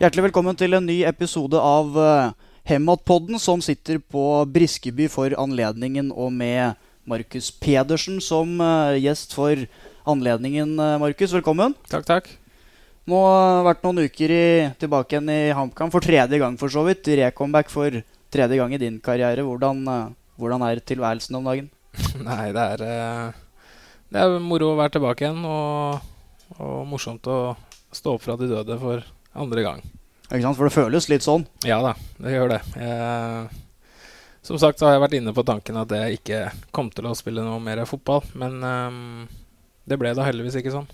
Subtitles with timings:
[0.00, 2.30] Hjertelig velkommen til en ny episode av uh,
[2.64, 9.60] Hematpodden, som sitter på Briskeby for anledningen, og med Markus Pedersen som uh, gjest for
[10.08, 10.72] anledningen.
[10.80, 11.76] Uh, Markus, velkommen.
[11.92, 12.32] Takk, takk.
[13.12, 14.48] Nå har det vært noen uker i,
[14.80, 17.12] tilbake igjen i HamKam for tredje gang, for så vidt.
[17.20, 18.00] Recomeback for
[18.32, 19.44] tredje gang i din karriere.
[19.44, 19.84] Hvordan,
[20.40, 21.68] hvordan er tilværelsen om dagen?
[22.30, 23.38] Nei, det er,
[24.08, 26.12] det er moro å være tilbake igjen, og,
[26.56, 27.40] og morsomt å
[27.92, 29.82] stå opp fra de døde for andre gang.
[30.30, 30.58] Ikke sant?
[30.58, 31.46] For det føles litt sånn?
[31.66, 32.60] Ja da, det gjør det.
[32.78, 33.50] Jeg,
[34.46, 36.40] som sagt så har jeg vært inne på tanken at jeg ikke
[36.74, 38.22] kom til å spille noe mer fotball.
[38.38, 39.28] Men um,
[39.90, 40.88] det ble da heldigvis ikke sånn.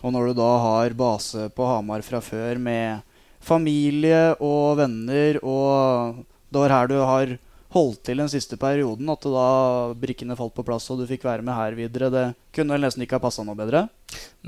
[0.00, 3.04] Og når du da har base på Hamar fra før med
[3.40, 7.36] familie og venner, og det var her du har
[7.74, 9.50] holdt til den siste perioden, at da
[9.98, 12.24] brikkene falt på plass og du fikk være med her videre, det
[12.56, 13.84] kunne vel nesten ikke ha passa noe bedre?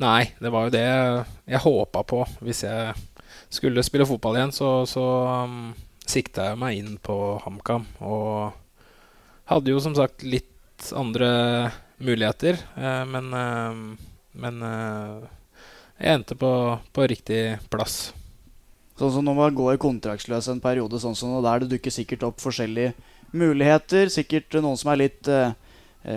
[0.00, 2.96] Nei, det var jo det jeg håpa på hvis jeg
[3.52, 5.04] skulle spille fotball igjen, så, så
[5.44, 5.72] um,
[6.08, 7.84] sikta jeg meg inn på HamKam.
[8.04, 8.52] Og
[9.50, 10.48] hadde jo som sagt litt
[10.96, 11.28] andre
[12.02, 14.08] muligheter, eh, men, eh,
[14.42, 15.28] men eh,
[16.00, 16.52] jeg endte på,
[16.90, 18.12] på, riktig plass.
[18.98, 22.42] Sånn som når man går kontraktsløs en periode sånn som der, det dukker sikkert opp
[22.42, 22.96] forskjellige
[23.32, 24.10] muligheter.
[24.12, 25.54] Sikkert noen som er litt eh,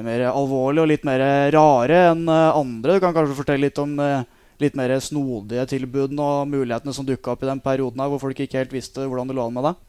[0.05, 1.21] mer alvorlige og litt mer
[1.53, 2.97] rare enn andre.
[2.97, 4.25] Du kan kanskje fortelle litt om eh,
[4.61, 8.39] litt mer snodige tilbudene og mulighetene som dukka opp i den perioden her, hvor folk
[8.39, 9.81] ikke helt visste hvordan det lå an med deg?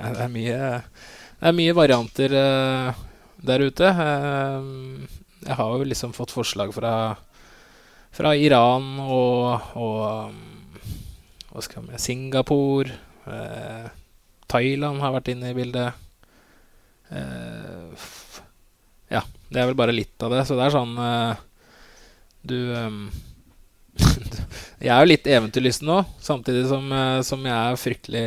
[0.00, 0.58] Det er mye,
[1.40, 3.00] det er mye varianter uh,
[3.48, 3.88] der ute.
[3.88, 5.08] Uh,
[5.46, 6.92] jeg har jo liksom fått forslag fra,
[8.12, 10.76] fra Iran og, og um,
[11.50, 12.92] hva skal man, Singapore.
[13.24, 13.88] Uh,
[14.50, 16.06] Thailand har vært inne i bildet.
[19.10, 20.44] ja, det er vel bare litt av det.
[20.46, 20.96] Så det er sånn
[22.46, 23.04] Du um,
[24.84, 28.26] jeg er jo litt eventyrlysten nå, samtidig som, eh, som, jeg er fryktelig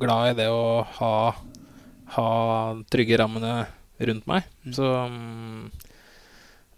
[0.00, 1.12] glad i det å ha,
[2.16, 2.30] ha
[2.92, 3.54] trygge rammene
[4.00, 4.48] rundt meg.
[4.64, 4.74] Mm.
[4.76, 5.70] Så, mm,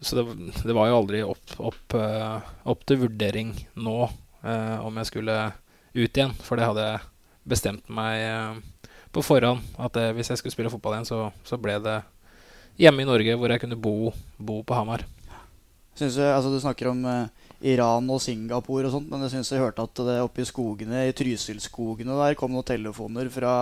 [0.02, 0.26] så det,
[0.64, 5.38] det, var jo aldri opp, opp, eh, opp til vurdering nå eh, om jeg skulle
[5.92, 7.08] ut igjen, for det hadde jeg
[7.48, 9.62] bestemt meg eh, på forhånd.
[9.78, 12.00] At det, hvis jeg skulle spille fotball igjen, så, så, ble det
[12.80, 15.04] hjemme i Norge, hvor jeg kunne bo, bo på Hamar.
[15.98, 19.08] Synes du, altså Du snakker om eh, Iran og Singapore og sånt.
[19.10, 22.66] Men jeg syns jeg hørte at det oppe i skogene, i Trysilskogene der kom noen
[22.68, 23.54] telefoner fra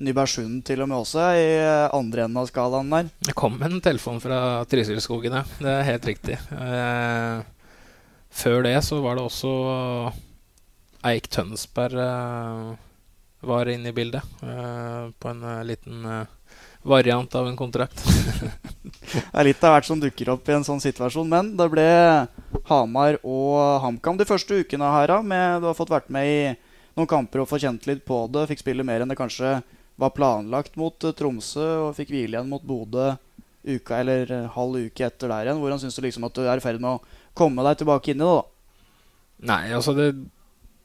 [0.00, 1.48] Nybergsund til og med også, i
[1.92, 3.10] andre enden av skalaen der.
[3.28, 6.38] Det kom en telefon fra Trysilskogene, det er helt riktig.
[6.56, 7.42] Eh,
[8.32, 9.52] før det så var det også
[11.10, 12.70] Eik Tønsberg eh,
[13.50, 16.36] var inne i bildet eh, på en eh, liten eh,
[16.82, 18.02] variant av en kontrakt.
[19.12, 21.28] det er litt av hvert som dukker opp i en sånn situasjon.
[21.28, 21.86] Men det ble
[22.70, 25.12] Hamar og HamKam de første ukene her.
[25.22, 26.40] Med, du har fått vært med i
[26.96, 28.48] noen kamper og få kjent litt på det.
[28.50, 29.58] Fikk spille mer enn det kanskje
[30.00, 33.12] var planlagt mot uh, Tromsø, og fikk hvile igjen mot Bodø
[33.68, 35.60] uka eller uh, halv uke etter der igjen.
[35.60, 38.22] Hvordan syns du liksom at du er i ferd med å komme deg tilbake inn
[38.22, 38.38] i det?
[38.38, 38.46] da?
[39.50, 40.12] Nei, altså det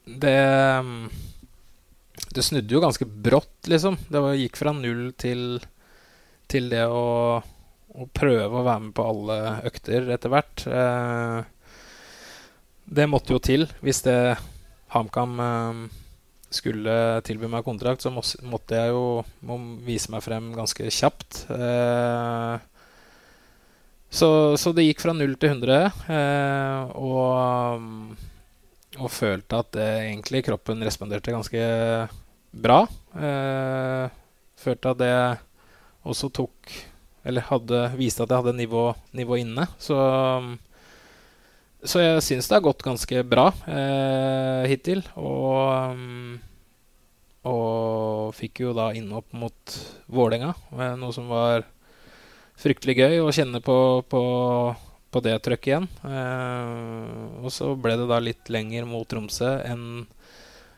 [0.06, 0.36] Det,
[0.80, 1.08] um,
[2.36, 3.96] det snudde jo ganske brått, liksom.
[4.06, 5.56] Det var, gikk fra null til
[6.56, 10.64] til det å, å, prøve å være med på alle økter etter hvert.
[10.66, 11.38] Eh,
[12.86, 13.66] det måtte jo til.
[13.84, 14.36] Hvis det
[14.94, 15.82] HamKam eh,
[16.56, 16.94] skulle
[17.26, 21.44] tilby meg kontrakt, så måtte jeg jo må vise meg frem ganske kjapt.
[21.52, 22.56] Eh,
[24.16, 27.82] så, så, det gikk fra null til 100, eh, og,
[28.96, 31.66] og følte at egentlig kroppen responderte ganske
[32.56, 32.78] bra.
[34.56, 35.16] Følte at det
[36.06, 36.72] også tok
[37.26, 39.64] Eller hadde, viste at jeg hadde nivå, nivå inne.
[39.82, 39.96] Så,
[41.82, 45.02] så jeg syns det har gått ganske bra eh, hittil.
[45.18, 46.36] Og, um,
[47.50, 51.66] og fikk jo da innhopp mot Vålerenga, eh, noe som var
[52.62, 53.76] fryktelig gøy å kjenne på,
[54.06, 54.22] på,
[55.10, 55.88] på det trøkket igjen.
[56.06, 60.06] Eh, og så ble det da litt lenger mot Tromsø enn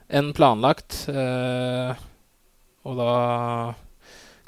[0.09, 1.05] en planlagt.
[1.13, 1.93] Eh,
[2.89, 3.13] og da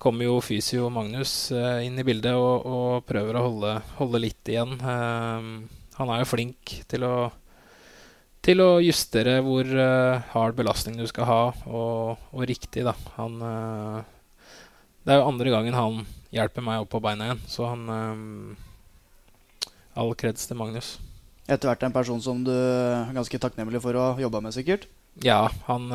[0.01, 4.51] kommer jo Fysio Magnus uh, inn i bildet og, og prøver å holde, holde, litt
[4.51, 4.79] igjen.
[4.81, 5.69] Uh,
[5.99, 7.29] han er jo flink til å,
[8.45, 12.97] til å justere hvor uh, hard belastning du skal ha, og, og riktig, da.
[13.19, 13.37] Han
[15.05, 16.03] Det er jo andre gangen han
[16.33, 17.87] hjelper meg opp på beina igjen, så han
[19.99, 20.95] All kreds til Magnus.
[21.51, 24.87] Etter hvert en person som du er ganske takknemlig for å jobbe med, sikkert?
[25.27, 25.91] Ja, han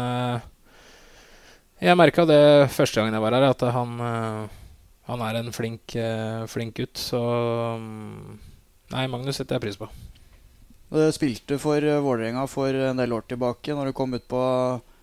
[1.83, 4.57] jeg merka det første gangen jeg var her, at han, eh,
[5.09, 6.99] han er en flink, eh, flink, gutt.
[6.99, 8.35] Så mm,
[8.93, 9.89] Nei, Magnus setter jeg pris på.
[10.93, 14.43] Du spilte for eh, Vålerenga for en del år tilbake, når du kom ut på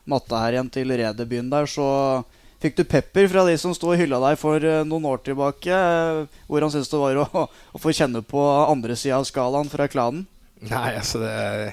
[0.08, 2.22] matta her igjen til Redebyen der, så
[2.62, 5.76] fikk du pepper fra de som sto og hylla deg for noen år tilbake.
[6.48, 9.90] Hvordan syns du det var å, å, få kjenne på andre sida av skalaen fra
[9.90, 10.24] klanen?
[10.62, 11.32] Nei, altså det,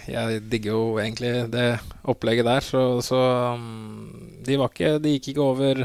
[0.10, 1.68] Jeg digger jo egentlig det
[2.10, 3.20] opplegget der, så, så
[3.54, 5.84] um, de, ikke, de, gikk ikke over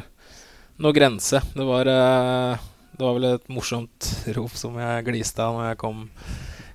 [0.81, 1.43] noe grense.
[1.53, 2.65] Det var, uh,
[2.97, 4.09] det var vel et morsomt
[4.39, 6.01] rop som jeg gliste av når jeg kom,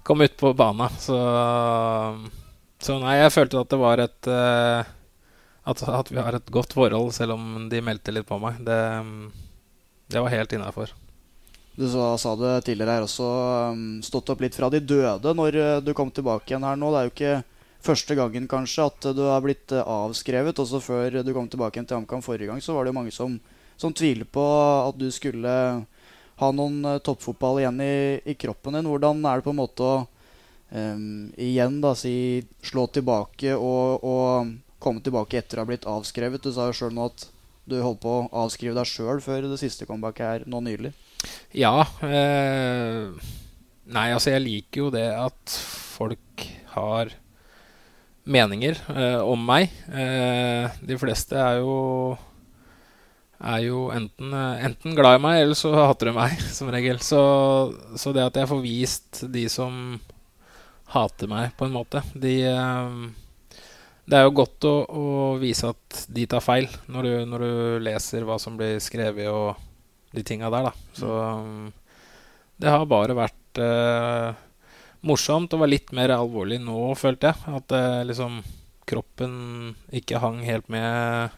[0.06, 1.02] kom ut på banen.
[1.02, 2.30] Så, um,
[2.78, 4.96] så, nei, jeg følte at det var et uh,
[5.70, 8.62] at, at, vi har et godt forhold, selv om de meldte litt på meg.
[8.66, 8.80] Det,
[10.14, 10.94] det var helt innafor.
[11.80, 13.26] Du sa, sa, det tidligere her også,
[13.72, 16.90] um, stått opp litt fra de døde når uh, du kom tilbake igjen her nå.
[16.92, 17.36] Det er jo ikke
[17.88, 20.60] første gangen kanskje at du har blitt uh, avskrevet.
[20.60, 23.16] Også før du kom tilbake igjen til HamKam forrige gang, så var det jo mange
[23.16, 23.40] som,
[23.80, 24.44] som tviler på
[24.90, 25.56] at du skulle
[26.44, 27.96] ha noen uh, toppfotball igjen i,
[28.28, 28.92] i, kroppen din.
[28.92, 29.98] Hvordan er det på en måte å
[30.76, 32.14] um, igjen da si
[32.60, 36.44] slå tilbake og, og komme tilbake etter å ha blitt avskrevet?
[36.44, 37.30] Du sa jo sjøl nå at
[37.72, 40.92] du holdt på å avskrive deg sjøl før det siste comebacket her nå nylig.
[41.56, 41.81] Ja.
[42.06, 43.10] Eh,
[43.89, 45.60] nei, altså jeg liker jo det at
[45.98, 46.45] folk
[46.75, 47.13] har
[48.30, 49.74] meninger eh, om meg.
[49.89, 52.18] Eh, de fleste er jo
[53.39, 57.00] er jo enten, eh, enten, glad i meg, eller så hater de meg, som regel.
[57.04, 57.21] Så,
[57.95, 60.00] så, det at jeg får vist de som
[60.94, 63.00] hater meg, på en måte de, eh,
[64.10, 65.07] Det er jo godt å, å,
[65.38, 67.51] vise at de tar feil, når du, når du
[67.86, 69.69] leser hva som blir skrevet, og
[70.16, 70.74] de tinga der, da.
[70.98, 71.72] Så um,
[72.60, 74.34] det har bare vært uh,
[75.08, 77.56] morsomt og var litt mer alvorlig nå, følte jeg.
[77.60, 78.42] At uh, liksom
[78.90, 79.34] kroppen
[79.94, 81.38] ikke hang helt med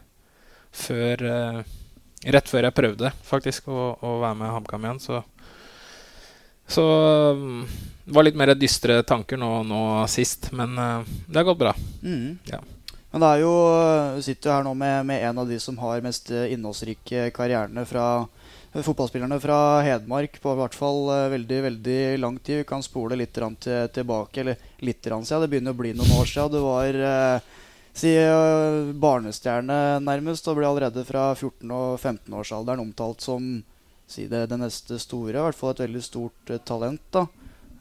[0.72, 1.62] før uh,
[2.22, 5.22] Rett før jeg prøvde faktisk å, å være med HamKam igjen, så
[6.70, 6.84] Så
[8.04, 11.72] det var litt mer dystre tanker nå, nå sist, men uh, det har gått bra.
[12.06, 12.38] Mm.
[12.46, 12.60] Ja.
[13.10, 13.50] Men det er jo,
[14.14, 17.84] du sitter jo her nå med, med, en av de som har mest innholdsrike karrierene
[17.90, 18.06] fra
[18.80, 22.62] fotballspillerne fra Hedmark på hvert fall uh, veldig veldig lang tid.
[22.62, 24.40] Vi kan spole litt til, tilbake.
[24.40, 25.42] Eller litt siden.
[25.42, 26.54] Det begynner å bli noen år siden.
[26.54, 27.50] Du var eh,
[27.92, 33.52] si, uh, barnestjerne nærmest og ble allerede fra 14- og 15-årsalderen omtalt som
[34.08, 35.36] si det, det, neste store.
[35.36, 37.04] I hvert fall et veldig stort talent.
[37.12, 37.26] da.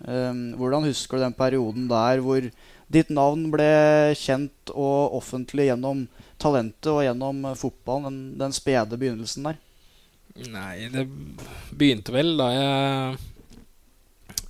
[0.02, 2.44] Um, hvordan husker du den perioden der hvor
[2.92, 3.72] ditt navn ble
[4.18, 6.08] kjent og offentlig gjennom
[6.42, 8.10] talentet og gjennom fotballen?
[8.10, 9.68] Den, den spede begynnelsen der?
[10.32, 11.06] Nei, det
[11.76, 13.18] begynte vel da jeg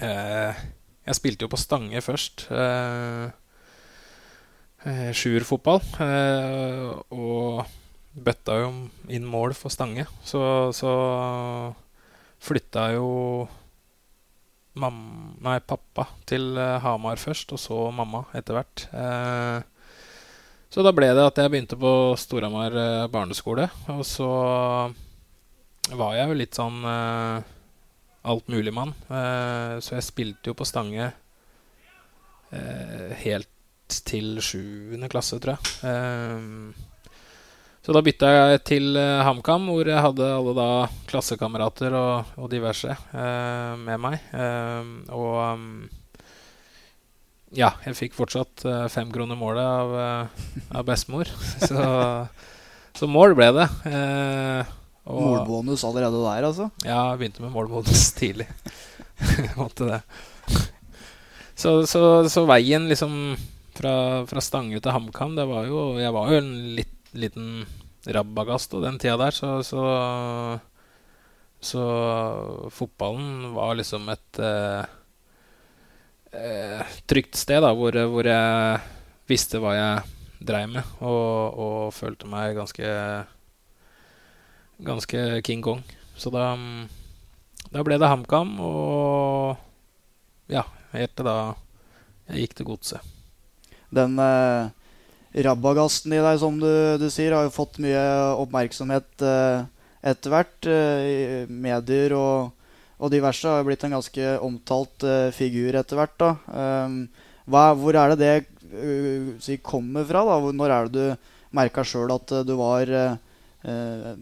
[0.05, 0.59] eh,
[1.07, 2.45] Jeg spilte jo på Stange først.
[2.53, 3.31] Eh,
[4.85, 5.81] eh, Sjuerfotball.
[6.05, 7.65] Eh, og
[8.11, 8.69] bøtta jo
[9.09, 10.05] inn mål for Stange.
[10.27, 10.43] Så,
[10.77, 10.93] så
[12.41, 13.09] flytta jo
[14.79, 18.87] mamma, nei, pappa til eh, Hamar først, og så mamma etter hvert.
[18.93, 19.59] Eh,
[20.71, 23.67] så da ble det at jeg begynte på Storhamar eh, barneskole.
[23.91, 24.29] Og så
[25.89, 27.41] var jeg jo litt sånn uh,
[28.27, 28.93] altmuligmann.
[29.09, 31.09] Uh, så jeg spilte jo på Stange
[32.53, 33.49] uh, helt
[34.07, 35.61] til sjuende klasse, tror jeg.
[35.83, 36.87] Uh,
[37.81, 40.65] så da bytta jeg til HamKam, hvor jeg hadde alle da
[41.09, 42.93] klassekamerater og, og diverse
[43.81, 44.19] med meg.
[45.09, 45.63] og um,
[47.57, 48.61] ja, jeg fikk fortsatt
[48.93, 49.95] fem kroner målet av,
[50.77, 51.25] av bestemor.
[51.71, 51.87] så,
[52.93, 53.65] så mål ble det.
[53.89, 54.77] Uh,
[55.11, 56.69] og, målbonus allerede der, altså?
[56.85, 58.47] Ja, jeg begynte med målbonus tidlig.
[59.59, 60.01] Måtte det.
[61.55, 62.01] Så, så,
[62.31, 63.35] så, veien liksom
[63.77, 63.93] fra,
[64.25, 66.49] fra Stange til HamKam Det var jo Jeg var jo en
[66.79, 67.67] litt, liten
[68.09, 69.81] rabagast den tida der, så, så,
[71.61, 71.83] så
[72.73, 74.87] fotballen var liksom et eh,
[76.33, 78.81] eh, trygt sted, da, hvor, hvor, jeg
[79.29, 80.01] visste hva jeg
[80.41, 82.89] dreiv med, og, og følte meg ganske
[84.85, 85.81] ganske King Kong.
[86.17, 86.53] Så da,
[87.71, 89.57] da ble det HamKam, og
[90.51, 91.37] ja, helt til da
[92.31, 93.11] jeg gikk til Godset.
[93.91, 94.71] Den eh,
[95.45, 96.71] rabagasten i deg, som du,
[97.01, 98.01] du, sier, har jo fått mye
[98.39, 99.63] oppmerksomhet eh,
[100.11, 100.69] etter hvert.
[100.69, 102.53] Eh, medier og,
[102.99, 106.15] og, diverse har jo blitt en ganske omtalt eh, figur etter hvert.
[106.21, 106.31] da.
[106.51, 107.03] Um,
[107.51, 108.35] hva, hvor er det det
[108.71, 110.23] uh, kommer fra?
[110.27, 110.53] da?
[110.55, 114.15] Når er det du merka sjøl at uh, du var uh,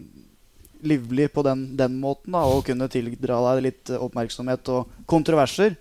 [0.86, 5.76] livlig på den, den måten, da, og kunne tildra deg litt oppmerksomhet og kontroverser?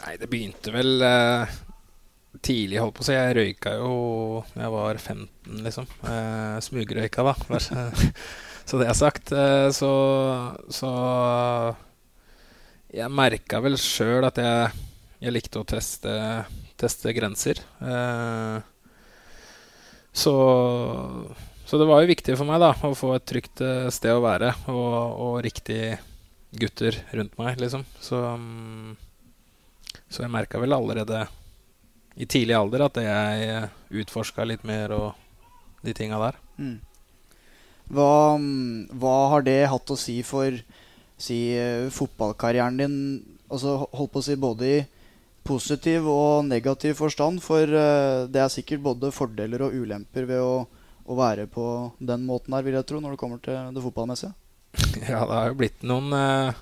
[0.00, 1.58] Nei, det begynte vel eh,
[2.40, 3.16] tidlig, holdt på å si.
[3.16, 3.92] Jeg røyka jo
[4.54, 5.88] jeg var 15, liksom.
[6.08, 7.60] Eh, smugrøyka, da.
[8.68, 9.32] så det er sagt.
[9.36, 9.92] Eh, så,
[10.72, 10.90] så
[12.90, 14.82] jeg merka vel sjøl at jeg,
[15.22, 16.16] jeg, likte å teste,
[16.80, 17.62] teste grenser.
[17.84, 18.58] Eh,
[20.10, 20.32] Så,
[21.70, 24.24] så det var jo viktig for meg da å få et trygt eh, sted å
[24.24, 26.00] være og, og riktige
[26.50, 27.84] gutter rundt meg, liksom.
[28.02, 28.96] Så, mm,
[30.10, 31.20] så jeg merka vel allerede
[32.18, 33.68] i tidlig alder at jeg
[34.02, 36.40] utforska litt mer og de tinga der.
[36.58, 36.80] Mm.
[37.94, 38.10] Hva,
[38.42, 40.58] mm, hva, har det hatt å si for
[41.22, 42.98] si, eh, fotballkarrieren din?
[43.46, 44.82] Altså, holdt på å si både i
[45.46, 47.38] positiv og negativ forstand.
[47.46, 47.62] For
[48.26, 50.66] det er sikkert både fordeler og ulemper ved å,
[51.10, 51.64] å, være på
[51.98, 54.34] den måten her, vil jeg tro, når det kommer til det fotballmessige.
[55.10, 56.54] Ja, det har jo blitt noen, uh,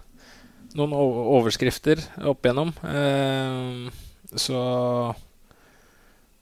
[0.78, 2.73] noen overskrifter opp igjennom.
[2.83, 3.88] Uh,
[4.33, 4.61] så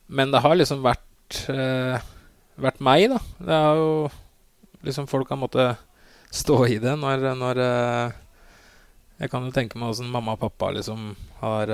[0.06, 1.40] Men det har liksom vært,
[2.54, 3.18] vært meg, da.
[3.42, 3.90] Det har jo
[4.86, 5.82] liksom folk har måttet
[6.30, 7.60] stå i det når, når
[9.18, 11.08] Jeg kan jo tenke meg åssen mamma og pappa liksom
[11.40, 11.72] har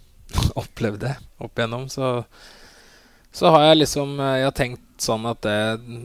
[0.62, 1.14] opplevd det
[1.44, 2.24] opp igjennom, så,
[3.34, 5.58] så har jeg liksom eh, Jeg har tenkt sånn at det,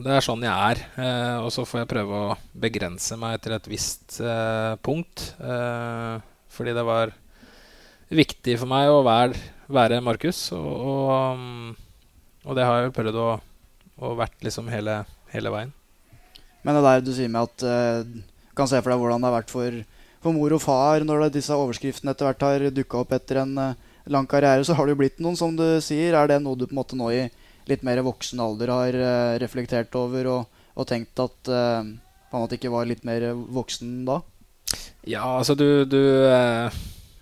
[0.04, 0.82] det er sånn jeg er.
[1.00, 5.32] Eh, og så får jeg prøve å begrense meg til et visst eh, punkt.
[5.40, 6.16] Eh,
[6.52, 7.14] fordi det var
[8.12, 9.38] viktig for meg å være,
[9.72, 10.44] være Markus.
[10.56, 11.70] Og, og, mm,
[12.44, 13.30] og, det har jeg prøvd å,
[14.02, 15.02] å vært liksom hele,
[15.32, 15.72] hele, veien.
[16.62, 18.04] Men det der du sier med at uh,
[18.54, 19.78] kan se for deg hvordan det har vært for,
[20.22, 23.56] for mor og far når det, disse overskriftene etter hvert har dukka opp etter en
[23.58, 23.72] uh,
[24.10, 26.16] lang karriere, så har det jo blitt noen, som du sier.
[26.18, 27.22] Er det noe du på en måte nå i
[27.70, 32.44] litt mer voksen alder har uh, reflektert over og, og tenkt at uh, på en
[32.44, 34.20] måte ikke var litt mer voksen da?
[35.06, 36.72] Ja, altså du, du, uh,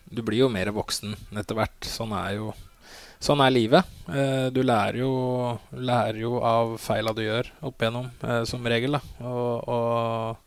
[0.08, 1.78] du blir jo mer voksen etter hvert.
[1.87, 2.52] Sånn er jo
[3.20, 3.84] Sånn er livet.
[4.49, 5.10] du lærer jo,
[5.76, 8.06] lærer jo av feila du gjør opp igjennom,
[8.49, 8.96] som regel.
[9.20, 10.38] og, og,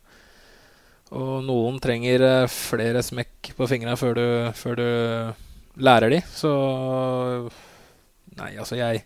[1.14, 4.18] og noen trenger flere smekk på fingra før
[4.58, 4.88] før du
[5.76, 6.20] lærer de.
[6.30, 6.50] Så
[8.34, 9.04] Nei, altså, jeg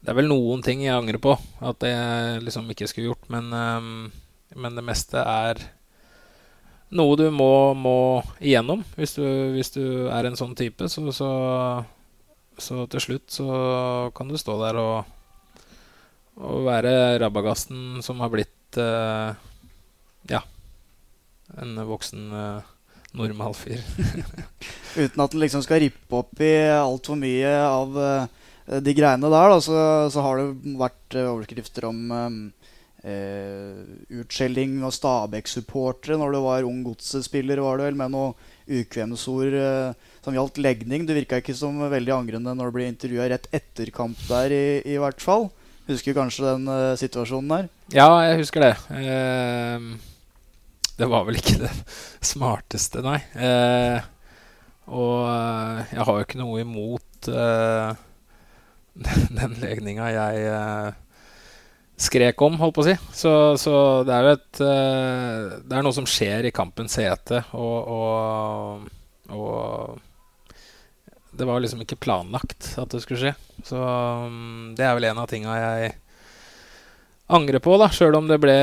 [0.00, 3.50] Det er vel noen ting jeg angrer på at jeg liksom ikke skulle gjort, men,
[3.52, 4.08] um,
[4.56, 5.60] men det meste er
[6.96, 10.88] noe du må, må igjennom hvis du, hvis du, er en sånn type.
[10.88, 11.28] Så, så,
[12.56, 13.50] så, til slutt så
[14.16, 15.12] kan du stå der og,
[16.40, 19.36] og være rabagasten som har blitt uh,
[20.32, 20.40] ja,
[21.60, 22.72] en voksen uh,
[23.16, 23.80] normal fyr.
[25.02, 29.52] Uten at den liksom skal rippe opp i altfor mye av uh, de greiene der,
[29.52, 29.76] da, så,
[30.12, 32.40] så, har det vært uh, overskrifter om um,
[33.04, 33.80] uh,
[34.22, 39.56] utskjelling av Stabæk-supportere når du var ung godsspiller, var det vel, med noen ukvemsord
[40.22, 41.02] som gjaldt legning.
[41.02, 44.66] Du virka ikke som veldig angrende når du ble intervjua rett etter kamp der, i,
[44.94, 45.48] i hvert fall.
[45.90, 47.66] Husker du kanskje den situasjonen der?
[47.90, 48.76] Ja, jeg husker det.
[48.94, 49.98] Uh,
[51.00, 51.70] det var vel ikke det
[52.24, 53.18] smarteste, nei.
[53.40, 54.00] Eh,
[54.90, 57.92] og eh, jeg har jo ikke noe imot eh,
[59.38, 60.90] den legninga jeg eh,
[62.00, 62.96] skrek om, holdt på å si.
[63.16, 63.74] Så, så
[64.08, 68.88] det er jo et eh, Det er noe som skjer i kampens hete, og, og,
[69.36, 69.98] og,
[71.30, 73.34] det var liksom ikke planlagt at det skulle skje.
[73.64, 75.94] Så um, det er vel en av tinga jeg
[77.30, 78.56] angrer på, da, sjøl om det ble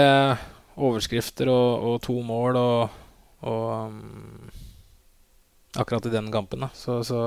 [0.77, 3.01] overskrifter og, og to mål og,
[3.49, 4.53] og um,
[5.77, 6.71] Akkurat i den kampen, da.
[6.73, 7.17] Så, så,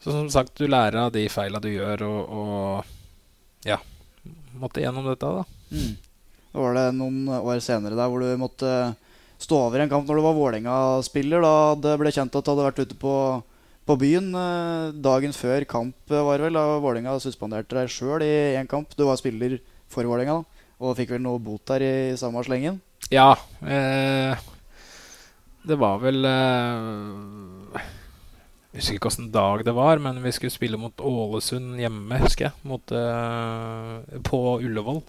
[0.00, 3.76] så, som sagt, du lærer av de feila du gjør, og, og ja
[4.60, 5.44] Måtte gjennom dette, da.
[5.74, 5.98] Mm.
[6.56, 8.70] Var det noen år senere der hvor du måtte
[9.40, 11.44] stå over en kamp når du var Vålerenga-spiller.
[11.44, 13.14] Da det ble kjent at du hadde vært ute på,
[13.88, 16.58] på byen eh, dagen før kamp, var det vel.
[16.58, 18.92] Da Vålerenga suspenderte deg sjøl i én kamp.
[18.98, 19.58] Du var spiller
[19.90, 20.59] for Vålerenga, da.
[20.80, 22.80] Og fikk vel noe bot der i samme slengen?
[23.12, 23.34] Ja.
[23.60, 24.48] Eh,
[25.68, 27.80] det var vel eh,
[28.72, 32.48] Jeg husker ikke åssen dag det var, men vi skulle spille mot Ålesund hjemme, husker
[32.48, 32.56] jeg.
[32.64, 35.02] Mot, eh, på Ullevål.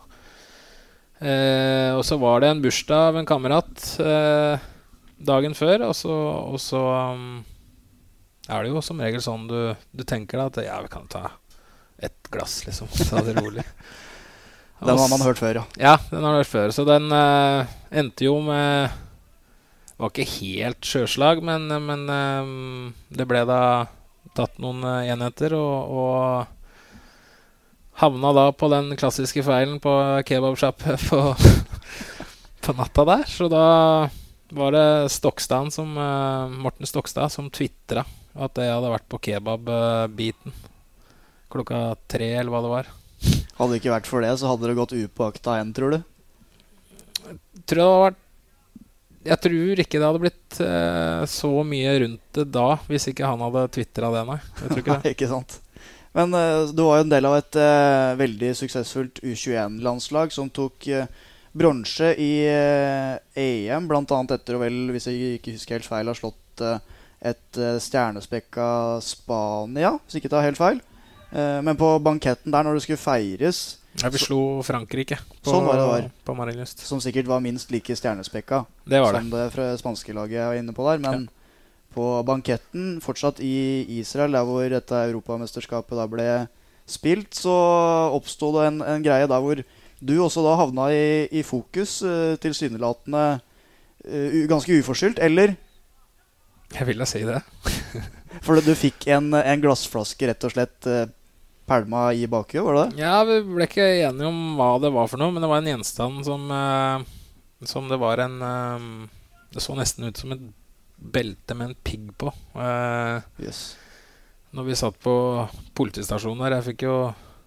[1.21, 4.69] Eh, og så var det en bursdag av en kamerat eh,
[5.21, 6.15] dagen før, og så,
[6.49, 6.81] og så
[7.13, 7.43] um,
[8.49, 9.59] er det jo som regel sånn du,
[9.93, 11.27] du tenker da at ja, vi kan ta
[12.01, 12.89] ett glass, liksom.
[13.11, 13.63] Ta det rolig.
[14.81, 15.63] Den har man hørt før, ja.
[15.77, 16.71] Ja, den har man hørt før.
[16.73, 18.89] Så den uh, endte jo med
[20.01, 23.61] Var ikke helt sjøslag, men, men um, det ble da
[24.33, 26.57] tatt noen uh, enheter, og, og,
[28.01, 29.93] havna da på den klassiske feilen på
[30.25, 31.19] kebabsjapp på,
[32.65, 33.27] på natta der.
[33.29, 33.67] Så da
[34.57, 35.93] var det Stokstad som,
[36.63, 38.01] Morten Stokstad som tvitra
[38.33, 40.55] at jeg hadde vært på kebab-biten
[41.51, 42.91] klokka tre, eller hva det var.
[43.21, 45.99] Hadde det ikke vært for det, så hadde det gått upåakta hen, tror du?
[47.29, 48.21] Jeg tror det hadde vært
[49.27, 53.43] Jeg tror ikke det hadde blitt uh, så mye rundt det da, hvis ikke han
[53.45, 54.39] hadde tvitra det, nei.
[54.63, 55.13] Jeg tror ikke det.
[55.13, 55.59] ikke sant.
[56.17, 60.89] Men uh, du var jo en del av et uh, veldig suksessfullt U21-landslag som tok
[60.91, 61.05] uh,
[61.53, 64.03] bronse i EM, bl.a.
[64.07, 66.63] etter å vel, hvis jeg ikke husker helt feil, ha slått
[67.27, 68.67] et stjernespekka
[69.03, 70.79] Spania, hvis ikke tar helt feil.
[71.31, 73.61] Men på banketten der, når det skulle feires
[73.99, 76.07] ja, Vi slo Frankrike på, sånn var det var.
[76.27, 76.83] på Marienlyst.
[76.87, 80.47] Som sikkert var minst like stjernespekka det var som det, det fra spanske laget jeg
[80.47, 81.01] var inne på der.
[81.03, 81.59] Men ja.
[81.95, 86.29] på banketten, fortsatt i Israel, der hvor dette europamesterskapet da ble
[86.89, 87.55] spilt, så
[88.15, 89.61] oppsto det en, en, greie der hvor
[90.01, 93.25] du også da havna i, i fokus, uh, tilsynelatende
[94.07, 95.55] uh, ganske uforskyldt, eller?
[96.71, 97.41] Jeg vil da si det.
[98.45, 100.87] For du fikk en, en, glassflaske rett og slett
[101.71, 103.01] pælma i bakhjulet, var det det?
[103.01, 105.69] Ja, vi ble ikke enige om hva det var for noe, men det var en
[105.71, 107.03] gjenstand som, uh,
[107.67, 108.89] som det var en uh,
[109.51, 110.43] Det så nesten ut som et
[111.01, 112.31] belte med en pigg på.
[112.55, 113.75] Uh, yes.
[114.55, 115.15] Når vi satt på
[115.77, 116.95] politistasjonen der, jeg fikk jo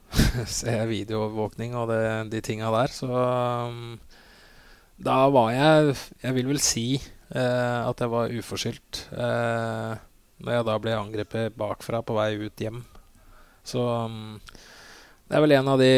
[0.60, 2.02] se videoovervåkning og det,
[2.32, 3.08] de tinga der, så
[3.68, 3.96] um,
[4.94, 7.02] da var jeg Jeg vil vel si
[7.34, 8.98] at jeg var uforskyldt.
[9.10, 12.84] når jeg da ble angrepet bakfra på vei ut hjem.
[13.64, 14.36] Så um,
[15.24, 15.94] det er vel en av de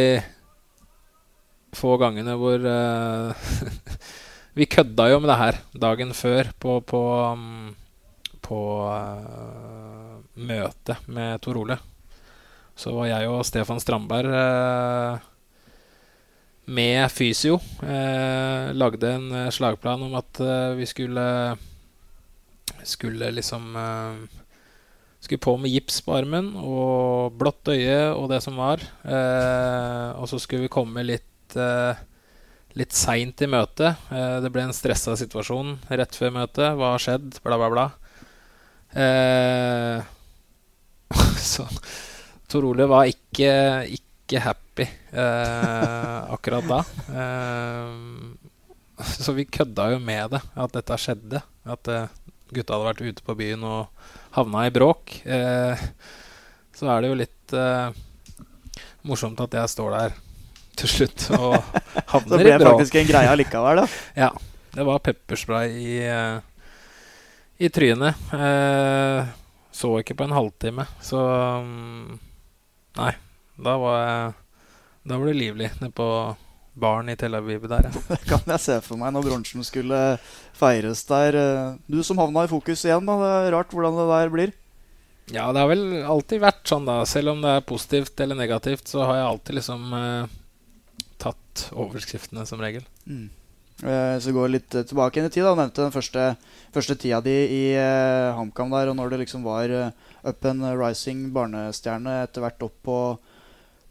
[1.77, 3.49] få gangene hvor uh,
[4.57, 7.01] Vi kødda jo med det her dagen før på, på,
[7.35, 7.75] um,
[8.41, 11.77] på uh, møte med Tor Ole.
[12.77, 15.27] Så var jeg og Stefan Strandberg uh,
[16.67, 20.41] med fysio lagde en slagplan om at
[20.75, 21.23] vi skulle
[22.83, 23.79] skulle liksom
[25.27, 28.83] skulle på med gips på armen og blått øye og det som var.
[29.05, 32.05] Eh, og så skulle vi komme litt eh,
[32.77, 34.09] litt seint i møtet.
[34.13, 36.75] Eh, det ble en stressa situasjon rett før møtet.
[36.77, 37.39] Hva har skjedd?
[37.45, 37.87] Bla, bla, bla.
[38.97, 39.99] Eh,
[41.53, 41.67] så
[42.47, 43.51] Tor Ole var ikke,
[43.97, 46.83] ikke happy eh, akkurat da.
[47.23, 51.43] Eh, så vi kødda jo med det, at dette skjedde.
[51.67, 51.89] At
[52.53, 53.89] gutta hadde vært ute på byen og
[54.37, 55.87] havna i bråk, eh,
[56.77, 57.89] så er det jo litt eh,
[59.09, 60.19] morsomt at jeg står der
[60.77, 62.29] til slutt og havner i bråk.
[62.29, 63.89] Så ble det faktisk en greie allikevel, da?
[64.27, 64.31] ja.
[64.77, 66.37] Det var pepperspray i, uh,
[67.65, 68.19] i trynet.
[69.73, 71.23] Så ikke på en halvtime, så
[71.65, 72.19] um,
[72.99, 73.15] Nei.
[73.57, 74.35] Da var jeg
[75.09, 76.09] Da var det livlig nede på
[76.77, 77.89] baren i Tel Aviv der.
[77.89, 78.05] Ja.
[78.13, 80.03] Det kan jeg se for meg når bronsen skulle
[80.57, 81.41] feires der.
[81.89, 83.19] Du som havna i fokus igjen, da.
[83.23, 84.55] Det er rart hvordan det der blir.
[85.35, 87.01] Ja, det har vel alltid vært sånn, da.
[87.09, 90.37] Selv om det er positivt eller negativt, så har jeg alltid liksom eh,
[91.23, 92.87] tatt overskriftene som regel.
[93.11, 93.27] Mm.
[93.85, 95.45] Eh, så går litt eh, tilbake inn i tid.
[95.45, 96.29] da Nevnte den første,
[96.75, 99.73] første tida di i eh, HamKam der, og når det liksom var
[100.27, 103.01] up and rising barnestjerne etter hvert opp på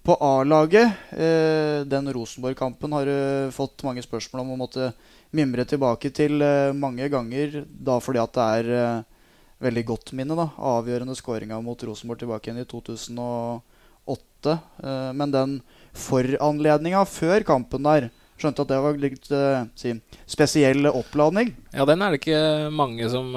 [0.05, 4.91] på A-laget, eh, den Rosenborg-kampen har du fått mange spørsmål om å måtte
[5.35, 7.63] mimre tilbake til eh, mange ganger.
[7.65, 9.23] Da fordi at det er eh,
[9.65, 10.37] veldig godt minne.
[10.37, 14.53] da, Avgjørende skåringa mot Rosenborg tilbake igjen i 2008.
[14.83, 15.57] Eh, men den
[15.95, 19.29] foranledninga før kampen der Skjønte at det var litt
[19.79, 19.93] si,
[20.27, 21.53] spesiell oppladning.
[21.71, 23.29] Ja, den er det ikke mange som,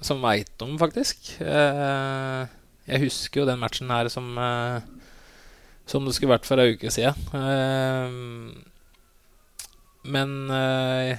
[0.00, 1.34] som veit om, faktisk.
[1.36, 4.32] Jeg husker jo den matchen her som
[5.88, 7.16] som det skulle vært for ei uke siden.
[7.32, 8.08] Uh,
[10.08, 11.16] men uh,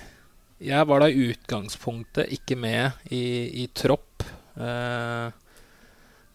[0.63, 4.25] jeg var da i utgangspunktet ikke med i, i tropp
[4.59, 5.29] uh,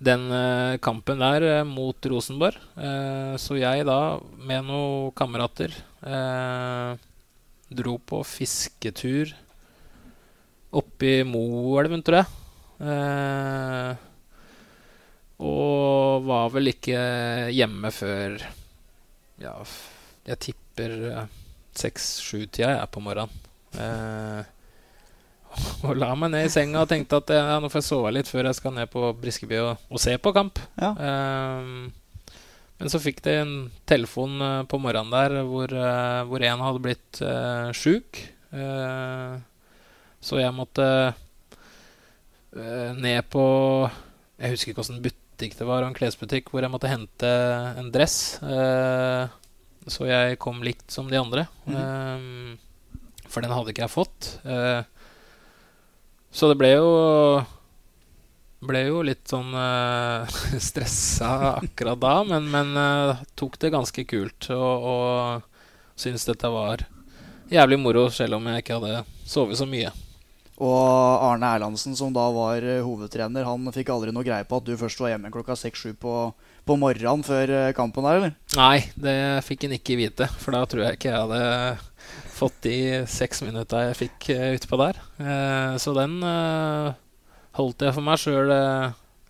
[0.05, 0.27] den
[0.85, 2.59] kampen der mot Rosenborg.
[3.40, 5.73] så jeg da, med noen kamerater,
[7.73, 9.33] dro på fisketur
[10.77, 12.29] oppi Moelven, tror jeg.
[15.44, 16.98] Og var vel ikke
[17.52, 18.38] hjemme før
[19.42, 19.54] Ja,
[20.24, 21.33] jeg tipper eh,
[21.76, 23.42] seks-sju-tida jeg er på morgenen.
[23.74, 24.44] Eh,
[25.87, 28.30] og la meg ned i senga og tenkte at ja, nå får jeg sove litt
[28.30, 30.62] før jeg skal ned på Briskeby og, og se på kamp.
[30.80, 30.94] Ja.
[30.94, 31.92] Eh,
[32.80, 33.54] men så fikk de en
[33.88, 38.22] telefon eh, på morgenen der hvor, eh, hvor en hadde blitt eh, sjuk.
[38.54, 39.37] Eh,
[40.24, 40.88] så jeg måtte
[42.54, 43.42] ned på
[44.38, 45.00] Jeg husker ikke åssen
[45.35, 47.31] butikk det var, og en klesbutikk hvor jeg måtte hente
[47.81, 48.38] en dress.
[48.42, 49.27] Eh,
[49.90, 51.49] så jeg kom likt som de andre.
[51.66, 52.55] Mm.
[53.29, 54.31] For den hadde ikke jeg fått.
[54.47, 54.87] Eh,
[56.35, 56.88] så det ble jo
[58.64, 60.25] ble jo litt sånn uh,
[60.68, 64.49] stressa akkurat da, men, men uh, tok det ganske kult.
[64.55, 66.87] Og, og syntes dette var
[67.53, 69.92] jævlig moro, selv om jeg ikke hadde sovet så mye.
[70.62, 74.67] Og Arne Erlandsen, som da var eh, hovedtrener, han fikk aldri noe greie på at
[74.69, 76.14] du først var hjemme klokka seks-sju på,
[76.62, 78.37] på morgenen før eh, kampen her, eller?
[78.55, 79.17] Nei, det
[79.49, 80.29] fikk han ikke vite.
[80.38, 82.77] For da tror jeg ikke jeg hadde fått de
[83.11, 84.99] seks minutta jeg fikk uh, utpå der.
[85.79, 86.17] Så den
[87.55, 88.51] holdt jeg for meg sjøl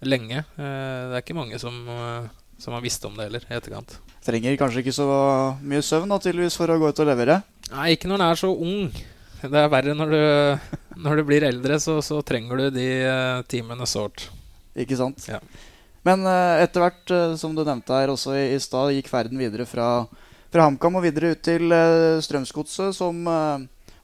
[0.04, 0.40] lenge.
[0.56, 1.76] det er ikke mange som,
[2.56, 3.98] som har visst om det heller i etterkant.
[4.24, 5.08] Trenger kanskje ikke så
[5.60, 7.42] mye søvn da, tydeligvis for å gå ut og levere?
[7.74, 8.88] Nei, ikke når en er så ung.
[9.44, 10.20] Det er verre når du,
[11.04, 12.88] når du blir eldre, så, så, trenger du de
[13.50, 14.28] timene sårt.
[14.72, 15.26] Ikke sant?
[15.28, 15.40] Ja.
[16.04, 19.40] Men uh, etter hvert, uh, som du nevnte her også i, i stad, gikk ferden
[19.40, 20.06] videre fra,
[20.52, 21.72] fra HamKam og videre ut til
[22.24, 23.20] Strømsgodset, som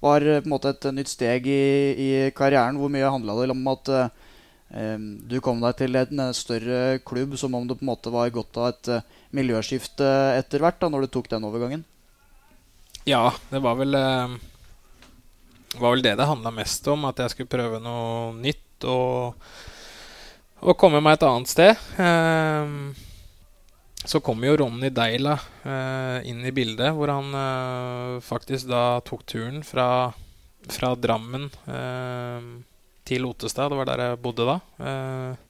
[0.01, 2.81] var på en måte et nytt steg i, i karrieren.
[2.81, 3.93] Hvor mye handla det om at
[5.29, 8.61] du kom deg til en større klubb, som om det på en måte var godt
[8.61, 8.91] av et
[9.37, 11.85] miljøskifte etter hvert, da når du tok den overgangen?
[13.09, 13.99] Ja, det var vel,
[15.81, 17.09] var vel det det handla mest om.
[17.09, 18.89] At jeg skulle prøve noe nytt.
[18.89, 19.37] og
[20.61, 21.79] og komme meg et annet sted.
[22.01, 22.73] Eh,
[24.05, 29.25] så kom jo Ronny Deila eh, inn i bildet, hvor han eh, faktisk da tok
[29.29, 30.13] turen fra,
[30.69, 32.51] fra Drammen eh,
[33.09, 33.73] til Otestad.
[33.73, 34.59] Det var der jeg bodde da.
[34.85, 35.47] Eh,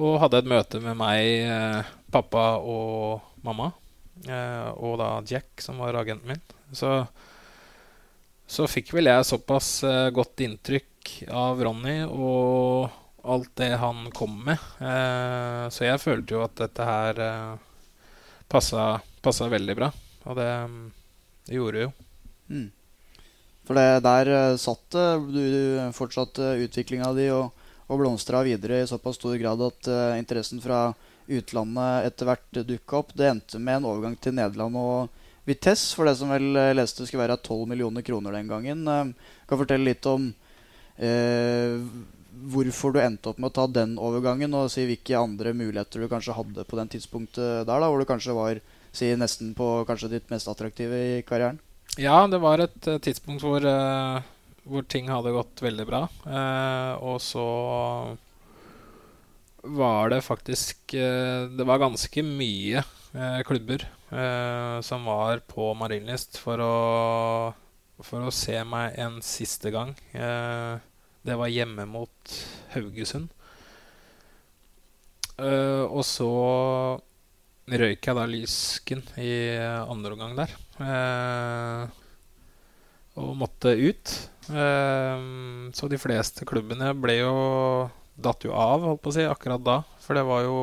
[0.00, 3.72] og hadde et møte med meg, eh, pappa og mamma.
[4.76, 6.42] og da Jack, som var agenten min.
[6.76, 7.06] Så,
[8.50, 9.68] så fikk vel jeg såpass
[10.12, 12.90] godt inntrykk av Ronny og
[13.22, 14.58] alt det han kom med.
[14.78, 17.54] Eh, så jeg følte jo at dette her eh,
[18.48, 19.90] passa, passa veldig bra.
[20.28, 20.50] Og det,
[21.48, 21.92] det gjorde det jo.
[22.50, 22.68] Mm.
[23.68, 24.96] For det der uh, satt
[25.30, 27.52] du, du fortsatte utviklinga di og,
[27.86, 30.88] og blomstra videre i såpass stor grad at interessen fra
[31.30, 33.14] utlandet etter hvert dukka opp.
[33.14, 37.06] Det endte med en overgang til Nederland og Vitesse, for det som vel uh, leste
[37.08, 39.14] skulle være 12 millioner kroner den gangen.
[39.48, 40.32] kan fortelle litt om
[42.50, 46.10] hvorfor du endte opp med å ta den overgangen, og si hvilke andre muligheter du
[46.10, 48.60] kanskje hadde på den tidspunktet der, da, hvor du kanskje var
[48.92, 51.58] si, nesten på kanskje ditt mest attraktive i karrieren?
[51.96, 56.04] Ja, det var et uh, tidspunkt hvor, hvor, ting hadde gått veldig bra.
[56.28, 57.46] Eh, og så
[59.60, 62.80] var det faktisk Det var ganske mye
[63.46, 63.82] klubber
[64.86, 66.74] som var på Marienlyst for å,
[68.02, 69.92] for å se meg en siste gang.
[70.14, 70.78] Eh,
[71.26, 72.34] det var hjemme mot
[72.72, 73.28] Haugesund.
[75.40, 76.28] Uh, og så
[77.70, 80.52] røyk jeg da Lysken i andre omgang der.
[80.80, 81.88] Uh,
[83.20, 84.14] og måtte ut.
[84.48, 87.34] Uh, så de fleste klubbene ble jo
[88.22, 89.78] datt jo av, holdt på å si, akkurat da.
[90.04, 90.60] For det var jo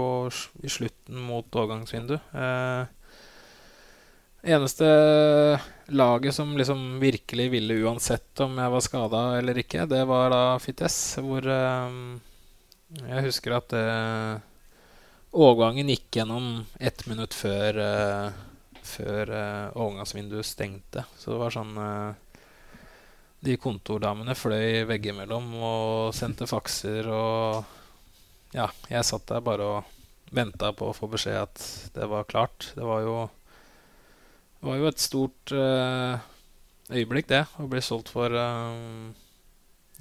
[0.63, 2.15] i slutten mot overgangsvindu.
[2.17, 2.93] Eh,
[4.47, 4.87] Eneste
[5.91, 10.41] laget som liksom virkelig ville uansett om jeg var skada eller ikke, det var da
[10.61, 11.97] Fites, hvor eh,
[12.95, 14.37] jeg husker at uh,
[15.35, 21.03] overgangen gikk gjennom ett minutt før, uh, før uh, overgangsvinduet stengte.
[21.19, 21.73] Så det var sånn
[23.45, 27.75] De kontordamene fløy veggimellom og sendte fakser og
[28.55, 29.95] Ja, jeg satt der bare og
[30.33, 32.71] venta på å få beskjed at det var klart.
[32.75, 33.17] Det var jo
[34.67, 36.19] var jo et stort uh,
[36.91, 37.43] øyeblikk, det.
[37.59, 39.09] Å bli solgt for uh,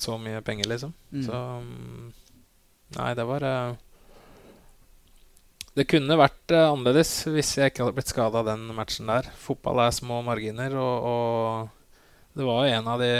[0.00, 0.94] så mye penger, liksom.
[1.12, 1.26] Mm.
[1.26, 2.14] Så um,
[2.96, 3.74] Nei, det var uh,
[5.74, 9.28] Det kunne vært annerledes hvis jeg ikke hadde blitt skada den matchen der.
[9.40, 11.75] Fotball er små marginer, og, og
[12.36, 13.10] det var en av de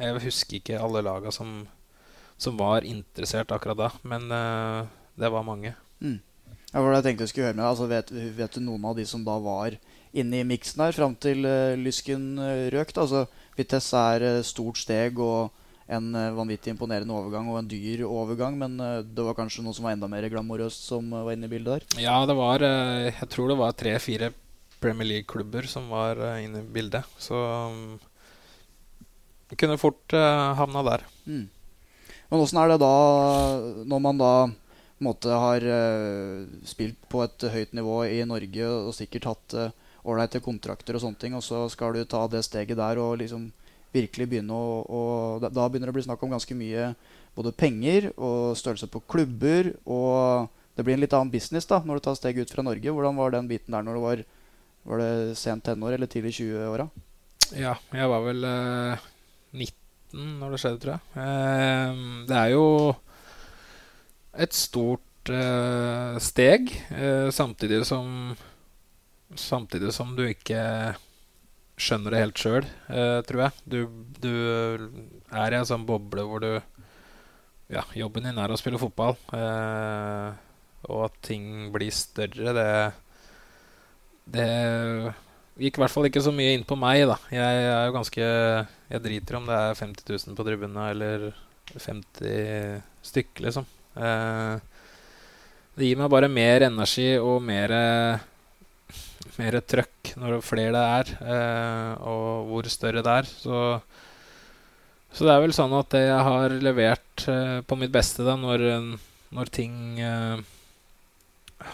[0.00, 1.64] Jeg husker ikke alle laga som,
[2.36, 4.26] som var interessert akkurat da, men
[5.14, 5.74] det var mange.
[6.02, 6.18] Mm.
[6.74, 9.04] Ja, for jeg tenkte jeg skulle høre med altså, vet, vet, du noen av de
[9.06, 9.76] som da var
[10.14, 12.90] inne i miksen her fram til uh, Lysken uh, røk.
[12.90, 13.04] Da.
[13.04, 18.56] Altså, Vitesse er uh, stort steg og en vanvittig imponerende overgang og en dyr overgang.
[18.58, 21.74] Men det var kanskje noe som var enda mer glamorøst som var inne i bildet
[21.84, 22.06] der?
[22.06, 24.30] Ja, det var Jeg tror det var tre-fire
[24.80, 27.04] Premier League-klubber som var inne i bildet.
[27.20, 28.00] Så um,
[29.60, 31.04] kunne fort havna der.
[31.26, 31.46] Mm.
[32.30, 32.94] Men åssen er det da,
[33.86, 34.34] når man da
[35.02, 40.96] måte har uh, spilt på et høyt nivå i Norge og sikkert hatt uh, kontrakter
[40.96, 43.50] og sånne ting, og så skal du ta det steget der og liksom
[43.94, 46.94] virkelig begynne å, og Da begynner det å bli snakk om ganske mye
[47.34, 49.70] både penger og størrelse på klubber.
[49.86, 52.90] Og det blir en litt annen business da når du tar steget ut fra Norge.
[52.90, 54.24] Hvordan var den biten der når du var,
[54.90, 56.88] var det sent tenår eller tidlig 20-åra?
[57.54, 59.06] Ja, jeg var vel eh,
[59.54, 61.02] 19 når det skjedde, tror jeg.
[61.24, 62.66] Eh, det er jo
[64.44, 68.34] et stort eh, steg, eh, samtidig som
[69.34, 70.60] Samtidig som du ikke
[71.80, 72.66] skjønner det helt sjøl,
[73.26, 73.54] tror jeg.
[73.66, 73.78] Du,
[74.22, 74.34] du,
[75.34, 76.52] er i en sånn boble hvor du
[77.72, 79.16] Ja, jobben din er å spille fotball.
[80.86, 82.68] Og at ting blir større, det
[84.36, 84.48] Det
[85.64, 87.18] gikk i hvert fall ikke så mye inn på meg, da.
[87.34, 88.30] Jeg er jo ganske
[88.90, 91.26] Jeg driter om det er 50 000 på tribunene eller
[91.72, 93.66] 50 stykker, liksom.
[93.96, 94.54] Eh,
[95.74, 97.72] det gir meg bare mer energi og mer
[99.40, 103.28] mer trøkk når flere det er, eh, og hvor større det er.
[103.28, 103.60] Så,
[105.10, 108.36] så, det er vel sånn at det jeg har levert eh, på mitt beste da,
[108.40, 108.66] når,
[109.34, 110.42] når ting eh,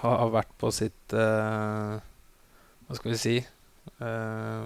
[0.00, 1.96] har vært på sitt eh,
[2.86, 4.62] Hva skal vi si eh,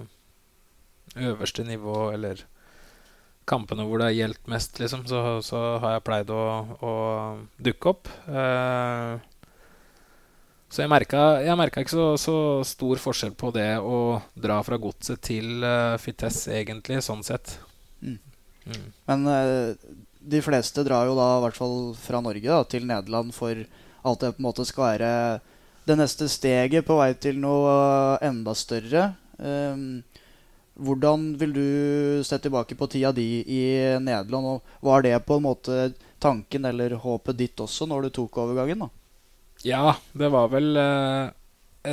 [1.15, 2.41] Øverste nivå, eller
[3.47, 6.43] kampene hvor det har gjeldt mest, liksom, så, så, har jeg pleid å,
[6.81, 6.93] å
[7.61, 8.09] dukke opp.
[8.25, 9.31] Eh,
[10.75, 14.79] så jeg merka, jeg merka ikke så, så, stor forskjell på det å dra fra
[14.81, 17.53] godset til uh, Fites, egentlig, sånn sett.
[18.01, 18.17] Mm.
[18.65, 18.87] Mm.
[19.07, 23.31] Men uh, de fleste drar jo da, i hvert fall fra Norge, da, til Nederland
[23.37, 23.61] for
[24.05, 25.11] alt det på en måte skal være
[25.85, 27.71] det neste steget på vei til noe
[28.17, 29.13] uh, enda større.
[29.37, 30.01] Um,
[30.75, 31.67] hvordan vil du
[32.27, 33.63] se tilbake på tida di i
[33.99, 34.45] Nederland?
[34.45, 38.85] Og var det på en måte tanken eller håpet ditt også når du tok overgangen?
[38.85, 38.89] da?
[39.65, 41.29] Ja, det var vel eh,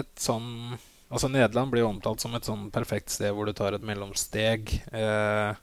[0.02, 0.78] et sånn
[1.12, 4.70] Altså, Nederland blir jo omtalt som et sånn perfekt sted hvor du tar et mellomsteg
[4.96, 5.58] eh,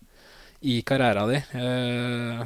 [0.62, 1.40] i karrieren di.
[1.58, 2.44] Eh,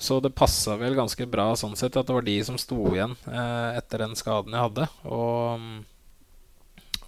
[0.00, 3.12] så det passa vel ganske bra sånn sett at det var de som sto igjen
[3.28, 4.88] eh, etter den skaden jeg hadde.
[5.04, 5.68] Og,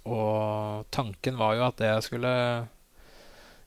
[0.05, 2.31] og, tanken var jo at jeg skulle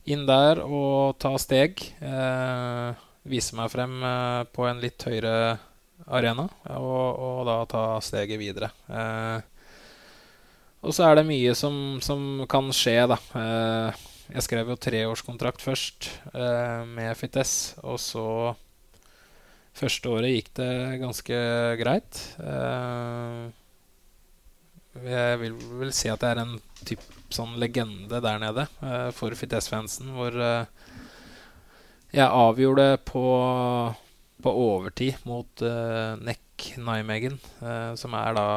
[0.09, 1.81] inn der og ta steg.
[2.01, 5.59] Eh, vise meg frem eh, på en litt høyere
[6.07, 6.47] arena,
[6.79, 8.71] og, og, da ta steget videre.
[8.87, 9.41] Eh,
[10.79, 13.19] og så er det mye som, som kan skje, da.
[13.35, 18.25] Eh, jeg skrev jo treårskontrakt først eh, med Fites, og så
[19.79, 21.35] Første året gikk det ganske
[21.79, 22.17] greit.
[22.43, 23.43] Eh,
[24.97, 26.55] jeg vil vel si at det er en
[26.87, 30.65] typ sånn legende der nede uh, for Fites-fansen, hvor eh,
[32.15, 33.25] jeg avgjorde på
[34.39, 37.37] på overtid mot uh, Nek Nijmegen,
[37.99, 38.47] som er da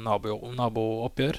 [0.00, 1.38] nabo, nabooppgjør.